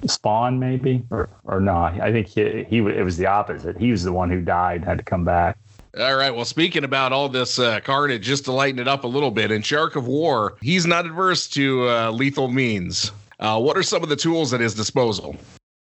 Spawn, 0.05 0.59
maybe, 0.59 1.03
or 1.11 1.29
or 1.43 1.59
no? 1.59 1.75
I 1.75 2.11
think 2.11 2.27
he, 2.27 2.63
he 2.63 2.77
it 2.77 3.03
was 3.03 3.17
the 3.17 3.27
opposite. 3.27 3.77
He 3.77 3.91
was 3.91 4.03
the 4.03 4.13
one 4.13 4.29
who 4.29 4.41
died, 4.41 4.83
had 4.83 4.97
to 4.97 5.03
come 5.03 5.23
back. 5.23 5.57
All 5.99 6.15
right. 6.15 6.33
Well, 6.33 6.45
speaking 6.45 6.85
about 6.85 7.11
all 7.11 7.27
this 7.27 7.59
uh, 7.59 7.81
carnage, 7.81 8.23
just 8.23 8.45
to 8.45 8.53
lighten 8.53 8.79
it 8.79 8.87
up 8.87 9.03
a 9.03 9.07
little 9.07 9.31
bit, 9.31 9.51
in 9.51 9.61
Shark 9.61 9.97
of 9.97 10.07
War, 10.07 10.55
he's 10.61 10.85
not 10.85 11.05
adverse 11.05 11.47
to 11.49 11.89
uh, 11.89 12.11
lethal 12.11 12.47
means. 12.47 13.11
Uh, 13.39 13.59
what 13.59 13.75
are 13.75 13.83
some 13.83 14.01
of 14.01 14.07
the 14.07 14.15
tools 14.15 14.53
at 14.53 14.61
his 14.61 14.73
disposal? 14.73 15.35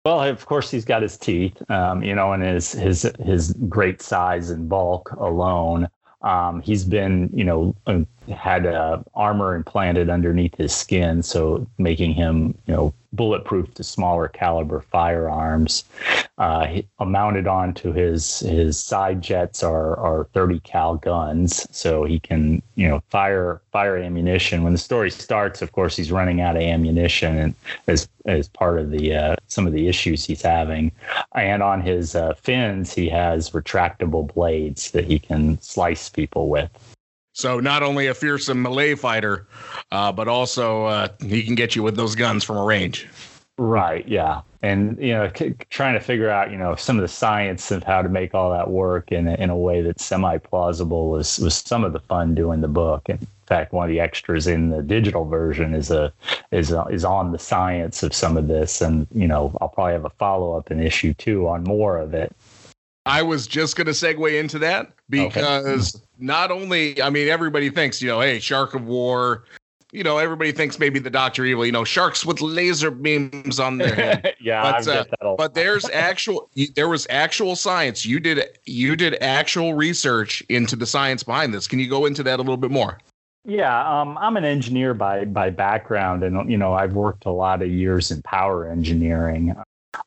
Well, 0.05 0.23
of 0.23 0.45
course, 0.45 0.71
he's 0.71 0.85
got 0.85 1.01
his 1.01 1.17
teeth, 1.17 1.61
um, 1.69 2.01
you 2.03 2.15
know, 2.15 2.31
and 2.31 2.41
his 2.41 2.71
his 2.71 3.11
his 3.25 3.51
great 3.67 4.01
size 4.01 4.49
and 4.49 4.69
bulk 4.69 5.11
alone. 5.11 5.89
Um, 6.21 6.61
he's 6.61 6.85
been, 6.85 7.29
you 7.33 7.43
know, 7.43 7.75
uh, 7.87 7.99
had 8.33 8.65
uh, 8.65 8.99
armor 9.13 9.55
implanted 9.55 10.09
underneath 10.09 10.55
his 10.55 10.73
skin, 10.73 11.21
so 11.21 11.67
making 11.77 12.13
him, 12.13 12.57
you 12.67 12.73
know, 12.73 12.93
bulletproof 13.11 13.73
to 13.73 13.83
smaller 13.83 14.29
caliber 14.29 14.79
firearms. 14.79 15.83
Uh, 16.37 16.67
he, 16.67 16.87
mounted 17.03 17.47
onto 17.47 17.91
his 17.91 18.41
his 18.41 18.79
side 18.79 19.21
jets 19.23 19.63
are 19.63 19.97
are 19.97 20.27
30 20.33 20.59
cal 20.59 20.95
guns, 20.95 21.67
so 21.75 22.03
he 22.03 22.19
can 22.19 22.61
you 22.75 22.87
know 22.87 23.01
fire 23.09 23.61
fire 23.71 23.97
ammunition. 23.97 24.63
When 24.63 24.73
the 24.73 24.79
story 24.79 25.09
starts, 25.09 25.63
of 25.63 25.71
course, 25.71 25.95
he's 25.95 26.11
running 26.11 26.41
out 26.41 26.55
of 26.55 26.61
ammunition, 26.61 27.37
and 27.39 27.55
as 27.87 28.07
as 28.25 28.47
part 28.47 28.77
of 28.77 28.91
the 28.91 29.15
uh, 29.15 29.35
some 29.47 29.65
of 29.65 29.73
the 29.73 29.87
issues 29.87 30.25
he's 30.25 30.41
having. 30.43 30.91
And 31.33 31.63
on 31.63 31.81
his 31.81 32.15
uh, 32.15 32.35
fins, 32.35 32.93
he 32.93 33.09
has 33.09 33.49
retractable 33.51 34.31
blades 34.31 34.91
that 34.91 35.05
he 35.05 35.17
can 35.17 35.59
slice 35.61 36.07
people 36.09 36.49
with. 36.49 36.69
So 37.33 37.59
not 37.59 37.83
only 37.83 38.07
a 38.07 38.13
fearsome 38.13 38.61
melee 38.61 38.95
fighter, 38.95 39.47
uh, 39.91 40.11
but 40.11 40.27
also 40.27 40.85
uh, 40.85 41.07
he 41.19 41.43
can 41.43 41.55
get 41.55 41.75
you 41.75 41.83
with 41.83 41.95
those 41.95 42.15
guns 42.15 42.43
from 42.43 42.57
a 42.57 42.63
range. 42.63 43.07
Right. 43.59 44.07
Yeah. 44.07 44.41
And 44.61 44.97
you 44.99 45.13
know, 45.13 45.31
c- 45.35 45.55
trying 45.69 45.93
to 45.93 45.99
figure 45.99 46.29
out 46.29 46.51
you 46.51 46.57
know 46.57 46.75
some 46.75 46.97
of 46.97 47.01
the 47.01 47.07
science 47.07 47.71
of 47.71 47.83
how 47.83 48.01
to 48.01 48.09
make 48.09 48.33
all 48.33 48.51
that 48.51 48.69
work 48.69 49.11
in 49.11 49.27
a, 49.27 49.35
in 49.35 49.49
a 49.49 49.57
way 49.57 49.81
that's 49.81 50.03
semi 50.03 50.37
plausible 50.37 51.09
was 51.09 51.39
was 51.39 51.55
some 51.55 51.83
of 51.83 51.93
the 51.93 51.99
fun 51.99 52.35
doing 52.35 52.61
the 52.61 52.67
book. 52.67 53.07
In 53.07 53.19
fact, 53.45 53.71
one 53.71 53.87
of 53.87 53.89
the 53.89 53.99
extras 53.99 54.47
in 54.47 54.69
the 54.69 54.81
digital 54.81 55.25
version 55.25 55.73
is 55.73 55.91
a 55.91 56.11
is 56.51 56.71
a, 56.71 56.83
is 56.85 57.05
on 57.05 57.31
the 57.31 57.39
science 57.39 58.03
of 58.03 58.13
some 58.13 58.37
of 58.37 58.47
this, 58.47 58.81
and 58.81 59.07
you 59.13 59.27
know, 59.27 59.55
I'll 59.61 59.69
probably 59.69 59.93
have 59.93 60.05
a 60.05 60.09
follow 60.11 60.57
up 60.57 60.71
in 60.71 60.79
issue 60.79 61.13
two 61.13 61.47
on 61.47 61.63
more 61.63 61.97
of 61.97 62.13
it. 62.13 62.35
I 63.07 63.21
was 63.21 63.47
just 63.47 63.77
going 63.77 63.87
to 63.87 63.93
segue 63.93 64.37
into 64.37 64.59
that 64.59 64.91
because 65.09 65.95
okay. 65.95 66.03
not 66.19 66.51
only, 66.51 67.01
I 67.01 67.09
mean, 67.09 67.29
everybody 67.29 67.69
thinks, 67.69 68.01
you 68.01 68.09
know, 68.09 68.19
hey, 68.19 68.39
Shark 68.39 68.73
of 68.73 68.85
War, 68.85 69.45
you 69.97 70.03
know, 70.03 70.19
everybody 70.19 70.51
thinks 70.51 70.77
maybe 70.77 70.99
the 70.99 71.09
Doctor 71.09 71.43
Evil, 71.43 71.65
you 71.65 71.71
know, 71.71 71.83
sharks 71.83 72.23
with 72.23 72.39
laser 72.39 72.91
beams 72.91 73.59
on 73.59 73.79
their 73.79 73.95
head. 73.95 74.35
yeah, 74.39 74.79
but, 74.85 74.87
uh, 74.87 75.35
but 75.35 75.55
there's 75.55 75.89
actual, 75.89 76.51
there 76.75 76.87
was 76.87 77.07
actual 77.09 77.55
science. 77.55 78.05
You 78.05 78.19
did, 78.19 78.59
you 78.65 78.95
did 78.95 79.15
actual 79.21 79.73
research 79.73 80.43
into 80.49 80.75
the 80.75 80.85
science 80.85 81.23
behind 81.23 81.51
this. 81.51 81.67
Can 81.67 81.79
you 81.79 81.89
go 81.89 82.05
into 82.05 82.21
that 82.23 82.35
a 82.35 82.43
little 82.43 82.57
bit 82.57 82.69
more? 82.69 82.99
Yeah, 83.43 84.01
um, 84.01 84.17
I'm 84.19 84.37
an 84.37 84.43
engineer 84.43 84.93
by 84.93 85.23
by 85.23 85.49
background, 85.51 86.21
and 86.21 86.51
you 86.51 86.57
know 86.57 86.73
I've 86.73 86.93
worked 86.93 87.25
a 87.25 87.31
lot 87.31 87.61
of 87.61 87.69
years 87.69 88.11
in 88.11 88.21
power 88.23 88.69
engineering 88.69 89.55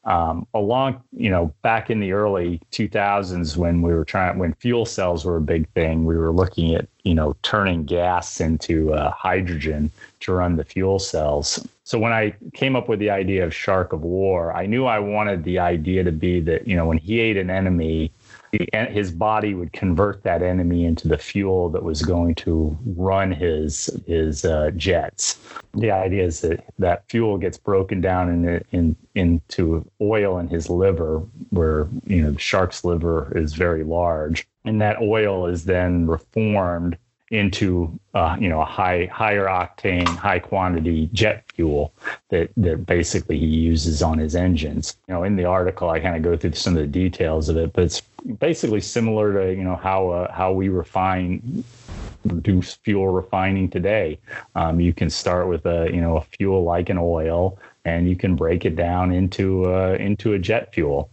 Um, 0.04 0.46
along, 0.54 1.02
you 1.12 1.30
know, 1.30 1.52
back 1.62 1.90
in 1.90 2.00
the 2.00 2.12
early 2.12 2.60
2000s 2.72 3.56
when 3.56 3.82
we 3.82 3.92
were 3.92 4.04
trying, 4.04 4.38
when 4.38 4.54
fuel 4.54 4.86
cells 4.86 5.24
were 5.24 5.36
a 5.36 5.40
big 5.40 5.68
thing, 5.70 6.04
we 6.04 6.16
were 6.16 6.32
looking 6.32 6.74
at, 6.74 6.88
you 7.04 7.14
know, 7.14 7.36
turning 7.42 7.84
gas 7.84 8.40
into 8.40 8.92
uh, 8.94 9.10
hydrogen 9.10 9.90
to 10.20 10.32
run 10.32 10.56
the 10.56 10.64
fuel 10.64 10.98
cells. 10.98 11.66
So 11.84 11.98
when 11.98 12.12
I 12.12 12.34
came 12.54 12.76
up 12.76 12.88
with 12.88 12.98
the 12.98 13.10
idea 13.10 13.44
of 13.44 13.54
Shark 13.54 13.92
of 13.92 14.02
War, 14.02 14.54
I 14.54 14.66
knew 14.66 14.86
I 14.86 14.98
wanted 14.98 15.44
the 15.44 15.58
idea 15.58 16.04
to 16.04 16.12
be 16.12 16.40
that, 16.40 16.66
you 16.66 16.76
know, 16.76 16.86
when 16.86 16.98
he 16.98 17.18
ate 17.18 17.36
an 17.36 17.50
enemy, 17.50 18.12
his 18.52 19.10
body 19.10 19.54
would 19.54 19.72
convert 19.72 20.22
that 20.22 20.42
enemy 20.42 20.84
into 20.84 21.08
the 21.08 21.18
fuel 21.18 21.68
that 21.70 21.82
was 21.82 22.02
going 22.02 22.34
to 22.34 22.76
run 22.96 23.30
his 23.30 23.90
his 24.06 24.44
uh, 24.44 24.70
jets. 24.76 25.38
The 25.74 25.90
idea 25.90 26.24
is 26.24 26.40
that 26.40 26.64
that 26.78 27.08
fuel 27.08 27.38
gets 27.38 27.58
broken 27.58 28.00
down 28.00 28.28
in, 28.28 28.64
in 28.72 28.96
into 29.14 29.88
oil 30.00 30.38
in 30.38 30.48
his 30.48 30.68
liver, 30.68 31.18
where 31.50 31.88
you 32.06 32.22
know 32.22 32.32
the 32.32 32.38
shark's 32.38 32.84
liver 32.84 33.32
is 33.36 33.54
very 33.54 33.84
large, 33.84 34.46
and 34.64 34.80
that 34.80 35.00
oil 35.00 35.46
is 35.46 35.64
then 35.64 36.06
reformed 36.06 36.96
into 37.30 37.98
uh, 38.14 38.36
you 38.40 38.48
know 38.48 38.60
a 38.60 38.64
high 38.64 39.06
higher 39.06 39.46
octane 39.46 40.16
high 40.16 40.38
quantity 40.38 41.08
jet 41.12 41.44
fuel 41.54 41.92
that 42.28 42.50
that 42.56 42.84
basically 42.86 43.38
he 43.38 43.46
uses 43.46 44.02
on 44.02 44.18
his 44.18 44.34
engines 44.34 44.96
you 45.06 45.14
know 45.14 45.22
in 45.22 45.36
the 45.36 45.44
article 45.44 45.90
i 45.90 46.00
kind 46.00 46.16
of 46.16 46.22
go 46.22 46.36
through 46.36 46.52
some 46.52 46.76
of 46.76 46.82
the 46.82 46.88
details 46.88 47.48
of 47.48 47.56
it 47.56 47.72
but 47.72 47.84
it's 47.84 48.02
basically 48.38 48.80
similar 48.80 49.32
to 49.32 49.54
you 49.54 49.62
know 49.62 49.76
how 49.76 50.10
uh, 50.10 50.32
how 50.32 50.52
we 50.52 50.68
refine 50.68 51.64
do 52.42 52.60
fuel 52.60 53.08
refining 53.08 53.70
today 53.70 54.18
um, 54.56 54.80
you 54.80 54.92
can 54.92 55.08
start 55.08 55.46
with 55.46 55.64
a 55.66 55.88
you 55.92 56.00
know 56.00 56.16
a 56.16 56.22
fuel 56.22 56.64
like 56.64 56.88
an 56.88 56.98
oil 56.98 57.58
and 57.84 58.08
you 58.08 58.16
can 58.16 58.36
break 58.36 58.64
it 58.64 58.76
down 58.76 59.12
into 59.12 59.72
uh, 59.72 59.96
into 59.98 60.34
a 60.34 60.38
jet 60.38 60.72
fuel. 60.74 61.10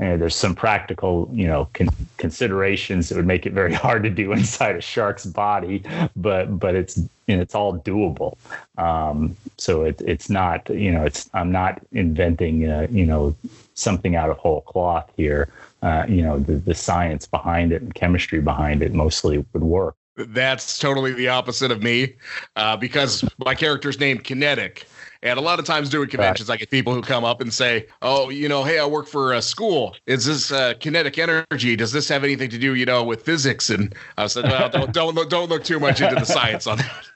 There's 0.00 0.34
some 0.34 0.54
practical, 0.54 1.28
you 1.32 1.46
know, 1.46 1.68
con- 1.74 1.90
considerations 2.16 3.08
that 3.08 3.16
would 3.16 3.26
make 3.26 3.44
it 3.44 3.52
very 3.52 3.74
hard 3.84 4.02
to 4.04 4.10
do 4.10 4.32
inside 4.32 4.76
a 4.76 4.80
shark's 4.80 5.26
body, 5.26 5.82
but 6.16 6.58
but 6.58 6.74
it's 6.74 6.96
you 7.26 7.36
know, 7.36 7.42
it's 7.42 7.54
all 7.54 7.78
doable. 7.78 8.36
Um, 8.78 9.36
so 9.58 9.82
it, 9.84 10.00
it's 10.00 10.30
not, 10.30 10.68
you 10.70 10.90
know, 10.90 11.04
it's 11.04 11.28
I'm 11.34 11.52
not 11.52 11.82
inventing, 11.92 12.68
uh, 12.68 12.86
you 12.90 13.04
know, 13.04 13.36
something 13.74 14.16
out 14.16 14.30
of 14.30 14.38
whole 14.38 14.62
cloth 14.62 15.10
here. 15.16 15.48
Uh, 15.82 16.04
you 16.08 16.22
know, 16.22 16.38
the, 16.38 16.54
the 16.54 16.74
science 16.74 17.26
behind 17.26 17.72
it 17.72 17.80
and 17.80 17.94
chemistry 17.94 18.40
behind 18.40 18.82
it 18.82 18.92
mostly 18.92 19.44
would 19.52 19.62
work. 19.62 19.96
That's 20.16 20.78
totally 20.78 21.12
the 21.12 21.28
opposite 21.28 21.70
of 21.70 21.82
me, 21.82 22.14
uh, 22.56 22.76
because 22.76 23.24
my 23.38 23.54
character's 23.54 23.98
named 23.98 24.24
Kinetic 24.24 24.86
and 25.22 25.38
a 25.38 25.42
lot 25.42 25.58
of 25.58 25.64
times 25.64 25.90
doing 25.90 26.08
conventions, 26.08 26.48
right. 26.48 26.54
I 26.54 26.58
get 26.58 26.70
people 26.70 26.94
who 26.94 27.02
come 27.02 27.24
up 27.24 27.40
and 27.40 27.52
say, 27.52 27.86
"Oh, 28.02 28.30
you 28.30 28.48
know, 28.48 28.64
hey, 28.64 28.78
I 28.78 28.86
work 28.86 29.06
for 29.06 29.32
a 29.32 29.42
school. 29.42 29.96
Is 30.06 30.24
this 30.24 30.50
uh, 30.50 30.74
kinetic 30.80 31.18
energy? 31.18 31.76
Does 31.76 31.92
this 31.92 32.08
have 32.08 32.24
anything 32.24 32.50
to 32.50 32.58
do, 32.58 32.74
you 32.74 32.86
know, 32.86 33.04
with 33.04 33.22
physics?" 33.22 33.70
And 33.70 33.94
I 34.16 34.26
said, 34.26 34.44
"Well, 34.44 34.68
don't 34.68 34.92
don't 35.00 35.14
look, 35.14 35.28
don't 35.28 35.48
look 35.48 35.64
too 35.64 35.78
much 35.80 36.00
into 36.00 36.14
the 36.14 36.26
science 36.26 36.66
on 36.66 36.78
that." 36.78 37.10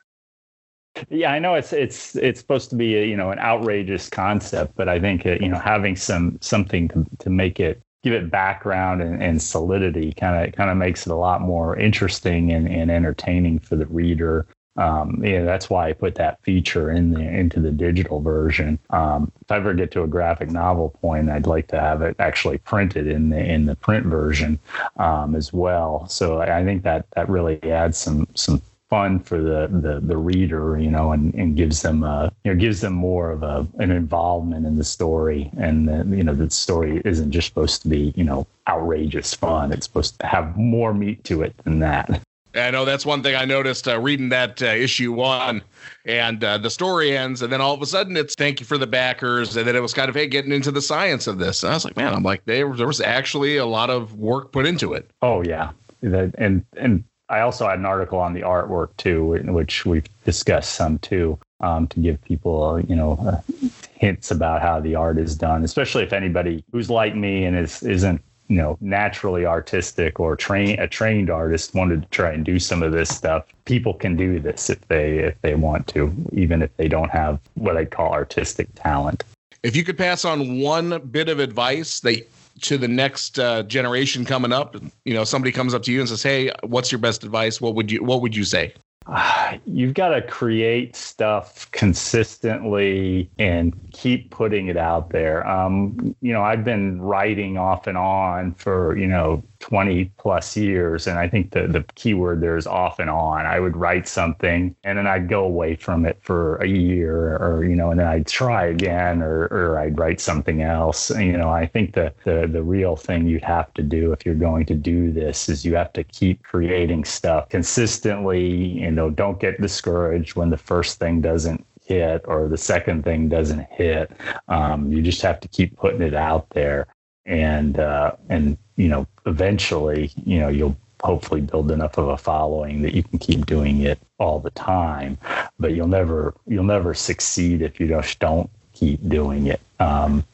Yeah, 1.09 1.33
I 1.33 1.39
know 1.39 1.55
it's 1.55 1.73
it's 1.73 2.15
it's 2.17 2.41
supposed 2.41 2.71
to 2.71 2.77
be 2.77 2.97
a, 2.97 3.05
you 3.05 3.17
know 3.17 3.31
an 3.31 3.39
outrageous 3.39 4.09
concept, 4.09 4.75
but 4.77 4.89
I 4.89 5.01
think 5.01 5.27
uh, 5.27 5.37
you 5.41 5.49
know 5.49 5.59
having 5.59 5.97
some 5.97 6.39
something 6.41 6.89
to, 6.89 7.07
to 7.21 7.31
make 7.31 7.59
it 7.59 7.81
give 8.05 8.13
it 8.13 8.31
background 8.31 9.01
and, 9.01 9.23
and 9.23 9.43
solidity 9.43 10.13
kind 10.13 10.47
of 10.47 10.55
kind 10.55 10.71
of 10.71 10.77
makes 10.77 11.07
it 11.07 11.11
a 11.11 11.17
lot 11.17 11.41
more 11.41 11.77
interesting 11.77 12.53
and, 12.53 12.69
and 12.69 12.91
entertaining 12.91 13.59
for 13.59 13.77
the 13.77 13.87
reader 13.87 14.47
um, 14.77 15.23
yeah, 15.25 15.43
that's 15.45 15.71
why 15.71 15.89
I 15.89 15.93
put 15.93 16.17
that 16.17 16.43
feature 16.43 16.91
in 16.91 17.13
the 17.13 17.21
into 17.21 17.61
the 17.61 17.71
digital 17.71 18.21
version. 18.21 18.79
Um, 18.91 19.31
if 19.41 19.51
I 19.51 19.57
ever 19.57 19.75
get 19.75 19.91
to 19.93 20.03
a 20.03 20.07
graphic 20.07 20.51
novel 20.51 20.91
point, 21.01 21.31
I'd 21.31 21.47
like 21.47 21.69
to 21.69 21.81
have 21.81 22.03
it 22.03 22.17
actually 22.19 22.59
printed 22.59 23.07
in 23.07 23.31
the 23.31 23.39
in 23.39 23.67
the 23.67 23.77
print 23.77 24.07
version 24.07 24.59
um, 24.97 25.37
as 25.37 25.53
well. 25.53 26.09
So 26.09 26.41
I 26.41 26.65
think 26.65 26.83
that 26.83 27.07
that 27.15 27.29
really 27.29 27.63
adds 27.63 27.99
some 27.99 28.27
some 28.35 28.61
fun 28.91 29.19
for 29.21 29.41
the 29.41 29.69
the, 29.71 30.01
the 30.01 30.17
reader, 30.17 30.79
you 30.79 30.91
know, 30.91 31.13
and, 31.13 31.35
and 31.35 31.57
gives 31.57 31.83
them 31.83 32.03
a 32.03 32.33
you 32.45 32.53
know 32.53 32.59
gives 32.59 32.81
them 32.81 32.95
more 32.95 33.31
of 33.31 33.43
a 33.43 33.67
an 33.79 33.91
involvement 33.91 34.67
in 34.67 34.77
the 34.77 34.85
story, 34.85 35.51
and 35.57 35.89
the, 35.89 36.17
you 36.17 36.25
know 36.25 36.35
the 36.35 36.51
story 36.51 37.01
isn't 37.05 37.31
just 37.31 37.47
supposed 37.49 37.83
to 37.83 37.89
be 37.89 38.13
you 38.17 38.25
know 38.25 38.47
outrageous 38.69 39.35
fun. 39.35 39.73
It's 39.73 39.87
supposed 39.87 40.19
to 40.19 40.27
have 40.27 40.57
more 40.57 40.93
meat 40.93 41.23
to 41.25 41.43
it 41.43 41.55
than 41.65 41.79
that. 41.81 42.21
I 42.55 42.71
know 42.71 42.85
that's 42.85 43.05
one 43.05 43.23
thing 43.23 43.35
I 43.35 43.45
noticed 43.45 43.89
uh, 43.89 43.99
reading 44.01 44.29
that 44.31 44.63
uh, 44.63 44.67
issue 44.67 45.13
one, 45.13 45.63
and 46.05 46.43
uh, 46.43 46.59
the 46.59 46.71
story 46.71 47.17
ends, 47.17 47.43
and 47.43 47.53
then 47.53 47.61
all 47.61 47.75
of 47.75 47.83
a 47.83 47.87
sudden 47.87 48.17
it's 48.17 48.35
thank 48.35 48.61
you 48.61 48.67
for 48.67 48.79
the 48.79 48.87
backers, 48.87 49.57
and 49.57 49.67
then 49.67 49.75
it 49.77 49.81
was 49.81 49.93
kind 49.93 50.09
of 50.09 50.15
hey 50.15 50.27
getting 50.27 50.53
into 50.53 50.71
the 50.71 50.83
science 50.83 51.27
of 51.27 51.39
this. 51.39 51.63
And 51.63 51.73
I 51.73 51.77
was 51.77 51.85
like, 51.85 51.97
man, 51.97 52.15
I'm 52.15 52.23
like 52.23 52.45
there, 52.45 52.73
there 52.75 52.87
was 52.87 53.01
actually 53.01 53.57
a 53.57 53.67
lot 53.67 53.91
of 53.91 54.15
work 54.15 54.53
put 54.53 54.67
into 54.67 54.93
it. 54.93 55.11
Oh 55.23 55.43
yeah, 55.43 55.71
and 56.03 56.65
and 56.77 57.05
I 57.29 57.41
also 57.41 57.69
had 57.69 57.79
an 57.79 57.87
article 57.87 58.19
on 58.19 58.35
the 58.35 58.43
artwork 58.43 58.97
too, 58.97 59.25
which 59.53 59.85
we've 59.85 60.07
discussed 60.25 60.75
some 60.75 60.99
too, 60.99 61.39
um, 61.61 61.89
to 61.89 62.01
give 62.01 62.23
people 62.23 62.81
you 62.81 62.95
know 62.95 63.19
uh, 63.27 63.69
hints 63.95 64.31
about 64.31 64.63
how 64.63 64.81
the 64.81 64.95
art 64.95 65.19
is 65.19 65.35
done, 65.37 65.65
especially 65.65 66.05
if 66.05 66.13
anybody 66.13 66.63
who's 66.71 66.91
like 66.91 67.17
me 67.17 67.45
and 67.45 67.57
is 67.57 67.83
isn't 67.83 68.21
you 68.49 68.57
know 68.57 68.77
naturally 68.81 69.47
artistic 69.47 70.21
or 70.21 70.37
train 70.37 70.79
a 70.79 70.87
trained 70.87 71.31
artist 71.31 71.75
wanted 71.75 72.03
to 72.03 72.09
try 72.09 72.31
and 72.33 72.45
do 72.45 72.59
some 72.59 72.83
of 72.83 72.93
this 72.93 73.09
stuff 73.09 73.47
people 73.65 73.95
can 73.95 74.17
do 74.17 74.39
this 74.39 74.69
if 74.69 74.87
they 74.89 75.19
if 75.19 75.41
they 75.43 75.55
want 75.55 75.87
to 75.87 76.15
even 76.33 76.63
if 76.63 76.77
they 76.77 76.89
don't 76.89 77.11
have 77.11 77.39
what 77.55 77.77
i 77.77 77.85
call 77.85 78.13
artistic 78.13 78.69
talent. 78.75 79.25
If 79.63 79.75
you 79.75 79.83
could 79.83 79.97
pass 79.97 80.27
on 80.27 80.61
one 80.61 81.01
bit 81.11 81.31
of 81.31 81.39
advice 81.39 82.01
that 82.01 82.29
to 82.61 82.77
the 82.77 82.87
next 82.87 83.39
uh, 83.39 83.63
generation 83.65 84.25
coming 84.25 84.53
up 84.53 84.77
you 85.05 85.15
know 85.15 85.25
somebody 85.25 85.51
comes 85.51 85.73
up 85.73 85.83
to 85.85 85.93
you 85.93 86.01
and 86.01 86.09
says 86.09 86.23
hey 86.23 86.51
what's 86.63 86.93
your 86.93 86.99
best 86.99 87.25
advice? 87.25 87.61
What 87.61 87.75
would 87.75 87.91
you 87.91 88.05
what 88.05 88.21
would 88.21 88.37
you 88.37 88.45
say 88.45 88.75
you've 89.67 89.95
got 89.95 90.09
to 90.09 90.23
create 90.23 90.97
stuff 90.97 91.71
consistently 91.73 93.31
and 93.39 93.75
keep 93.93 94.31
putting 94.31 94.69
it 94.69 94.77
out 94.77 95.11
there. 95.11 95.47
Um, 95.47 96.17
you 96.21 96.33
know, 96.33 96.43
I've 96.43 96.65
been 96.65 97.01
writing 97.01 97.59
off 97.59 97.87
and 97.87 97.99
on 97.99 98.55
for, 98.55 98.97
you 98.97 99.07
know, 99.07 99.43
20 99.65 100.05
plus 100.19 100.59
years. 100.59 101.07
And 101.07 101.19
I 101.19 101.27
think 101.27 101.53
the, 101.53 101.67
the 101.67 101.83
key 101.95 102.13
word 102.13 102.43
there 102.43 102.59
is 102.59 102.67
off 102.67 102.99
and 102.99 103.09
on. 103.09 103.47
I 103.47 103.61
would 103.61 103.77
write 103.77 104.07
something 104.07 104.77
and 104.85 104.99
then 104.99 105.07
I'd 105.07 105.27
go 105.27 105.43
away 105.45 105.75
from 105.75 106.05
it 106.05 106.19
for 106.21 106.57
a 106.57 106.67
year 106.67 107.37
or, 107.39 107.65
you 107.65 107.75
know, 107.75 107.91
and 107.91 107.99
then 107.99 108.07
I'd 108.07 108.27
try 108.27 108.67
again 108.67 109.23
or, 109.23 109.45
or 109.45 109.79
I'd 109.79 109.99
write 109.99 110.21
something 110.21 110.61
else. 110.61 111.11
You 111.11 111.39
know, 111.39 111.49
I 111.49 111.67
think 111.67 111.95
the, 111.95 112.13
the, 112.25 112.47
the 112.47 112.63
real 112.63 112.95
thing 112.95 113.27
you'd 113.27 113.43
have 113.43 113.73
to 113.75 113.83
do 113.83 114.13
if 114.13 114.27
you're 114.27 114.35
going 114.35 114.67
to 114.67 114.75
do 114.75 115.11
this 115.11 115.49
is 115.49 115.65
you 115.65 115.77
have 115.77 115.95
to 115.95 116.05
keep 116.05 116.43
creating 116.43 117.05
stuff 117.05 117.49
consistently. 117.49 118.47
You 118.47 118.91
know, 118.95 119.11
don't 119.11 119.41
get 119.41 119.61
discouraged 119.61 120.37
when 120.37 120.51
the 120.51 120.57
first 120.57 120.99
thing 120.99 121.21
doesn't 121.21 121.65
hit 121.85 122.23
or 122.27 122.49
the 122.49 122.57
second 122.57 123.05
thing 123.05 123.29
doesn't 123.29 123.67
hit. 123.71 124.11
Um, 124.49 124.91
you 124.91 125.03
just 125.03 125.23
have 125.23 125.41
to 125.41 125.49
keep 125.49 125.77
putting 125.77 126.03
it 126.03 126.15
out 126.15 126.49
there 126.51 126.87
and 127.27 127.79
uh, 127.79 128.13
and 128.29 128.57
you 128.77 128.89
know 128.89 129.07
eventually 129.27 130.11
you 130.25 130.39
know 130.39 130.49
you'll 130.49 130.77
hopefully 131.03 131.41
build 131.41 131.71
enough 131.71 131.99
of 131.99 132.09
a 132.09 132.17
following 132.17 132.83
that 132.83 132.95
you 132.95 133.03
can 133.03 133.19
keep 133.19 133.45
doing 133.47 133.83
it 133.83 133.99
all 134.19 134.41
the 134.41 134.51
time 134.51 135.19
but 135.59 135.75
you'll 135.75 135.89
never 135.89 136.35
you'll 136.47 136.65
never 136.65 136.95
succeed 136.95 137.61
if 137.61 137.79
you 137.79 137.87
just 137.87 138.19
don't 138.19 138.49
keep 138.73 139.07
doing 139.09 139.47
it 139.47 139.61
um, 139.81 140.25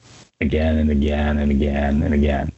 again 0.40 0.79
and 0.79 0.90
again 0.90 1.38
and 1.38 1.51
again 1.51 2.03
and 2.03 2.14
again 2.14 2.53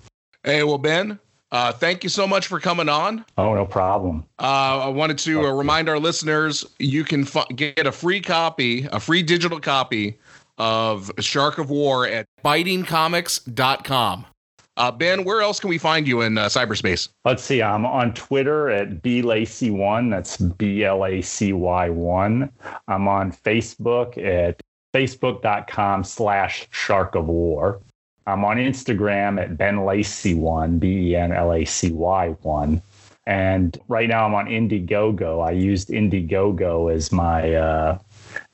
hey 0.45 0.63
well 0.63 0.79
ben 0.79 1.19
uh, 1.53 1.71
thank 1.71 2.03
you 2.03 2.09
so 2.09 2.27
much 2.27 2.47
for 2.47 2.59
coming 2.59 2.89
on. 2.89 3.25
Oh, 3.39 3.55
no 3.55 3.65
problem. 3.67 4.25
Uh, 4.39 4.81
I 4.85 4.89
wanted 4.89 5.19
to 5.19 5.47
uh, 5.47 5.53
remind 5.53 5.89
our 5.89 5.99
listeners 5.99 6.65
you 6.79 7.05
can 7.05 7.23
f- 7.23 7.47
get 7.55 7.87
a 7.87 7.93
free 7.93 8.21
copy, 8.21 8.89
a 8.91 8.99
free 8.99 9.23
digital 9.23 9.61
copy 9.61 10.19
of 10.59 11.13
Shark 11.21 11.59
of 11.59 11.71
War 11.71 12.07
at 12.07 12.27
bitingcomics.com. 12.45 14.27
Uh, 14.79 14.91
ben, 14.91 15.25
where 15.25 15.43
else 15.43 15.61
can 15.61 15.69
we 15.69 15.77
find 15.77 16.09
you 16.09 16.23
in 16.23 16.39
uh, 16.39 16.47
cyberspace? 16.47 17.11
Let's 17.27 17.43
see. 17.43 17.63
I'm 17.63 17.85
on 17.85 18.15
Twitter 18.15 18.71
at 18.71 19.03
blacy1. 19.03 20.11
That's 20.11 20.39
B 20.39 20.85
L 20.85 21.05
A 21.05 21.21
C 21.21 21.53
Y 21.53 21.91
1. 21.91 22.51
I'm 22.89 23.09
on 23.09 23.33
Facebook 23.33 24.17
at 24.17 24.63
facebook.com 24.95 26.05
slash 26.05 26.67
shark 26.71 27.15
of 27.15 27.27
war. 27.27 27.81
I'm 28.27 28.45
on 28.45 28.57
Instagram 28.57 29.41
at 29.41 29.57
Ben 29.57 29.79
Lacy1, 29.79 30.79
B 30.79 31.11
E 31.11 31.17
N 31.17 31.33
L 31.33 31.53
A 31.53 31.65
C 31.65 31.91
Y 31.91 32.29
1. 32.29 32.83
And 33.27 33.79
right 33.89 34.09
now 34.09 34.27
I'm 34.27 34.35
on 34.35 34.47
Indiegogo. 34.47 35.45
I 35.47 35.53
used 35.53 35.89
Indiegogo 35.89 36.93
as 36.93 37.13
my, 37.13 37.55
uh, 37.55 37.99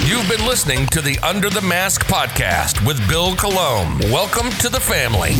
You've 0.05 0.29
been 0.29 0.45
listening 0.45 0.85
to 0.87 1.01
the 1.01 1.17
Under 1.23 1.49
the 1.49 1.61
Mask 1.61 2.05
podcast 2.05 2.85
with 2.85 2.99
Bill 3.09 3.35
Colomb. 3.35 3.97
Welcome 4.11 4.51
to 4.59 4.69
the 4.69 4.79
family. 4.79 5.31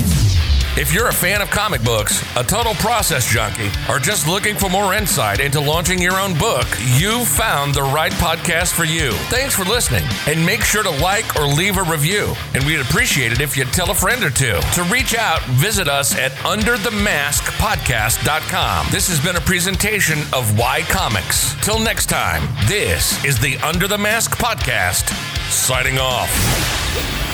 If 0.78 0.94
you're 0.94 1.08
a 1.08 1.14
fan 1.14 1.42
of 1.42 1.50
comic 1.50 1.82
books, 1.84 2.22
a 2.36 2.44
total 2.44 2.74
process 2.74 3.26
junkie, 3.26 3.70
or 3.90 3.98
just 3.98 4.28
looking 4.28 4.58
for 4.58 4.70
more 4.70 4.94
insight 4.94 5.40
into 5.40 5.62
launching 5.62 6.02
your 6.02 6.20
own 6.20 6.38
book, 6.38 6.68
you've 6.98 7.30
found 7.30 7.74
the 7.74 7.82
right 7.82 8.12
podcast 8.14 8.74
for 8.74 8.84
you. 8.84 9.14
Thanks 9.30 9.56
for 9.56 9.64
listening, 9.64 10.04
and 10.28 10.46
make 10.46 10.66
sure 10.66 10.84
to 10.84 10.90
like 10.90 11.38
or 11.38 11.48
leave 11.48 11.78
a 11.78 11.84
review. 11.84 12.34
And 12.54 12.66
we'd 12.66 12.82
appreciate 12.82 13.32
it 13.32 13.40
if 13.40 13.56
you'd 13.56 13.72
tell 13.72 13.90
a 13.90 13.94
friend 13.94 14.22
or 14.22 14.30
two. 14.30 14.60
To 14.74 14.84
reach 14.92 15.16
out, 15.16 15.42
visit 15.44 15.88
us 15.88 16.14
at 16.18 16.34
underthemaskpodcast.com. 16.44 18.88
This 18.92 19.08
has 19.08 19.24
been 19.24 19.38
a 19.38 19.42
presentation 19.42 20.20
of 20.34 20.60
Y 20.60 20.82
Comics. 20.90 21.56
Till 21.64 21.80
next 21.80 22.08
time, 22.08 22.50
this 22.68 23.24
is 23.24 23.40
the 23.40 23.56
Under 23.60 23.88
the 23.88 23.98
Mask 23.98 24.38
podcast, 24.38 25.10
signing 25.50 26.00
off. 26.00 27.25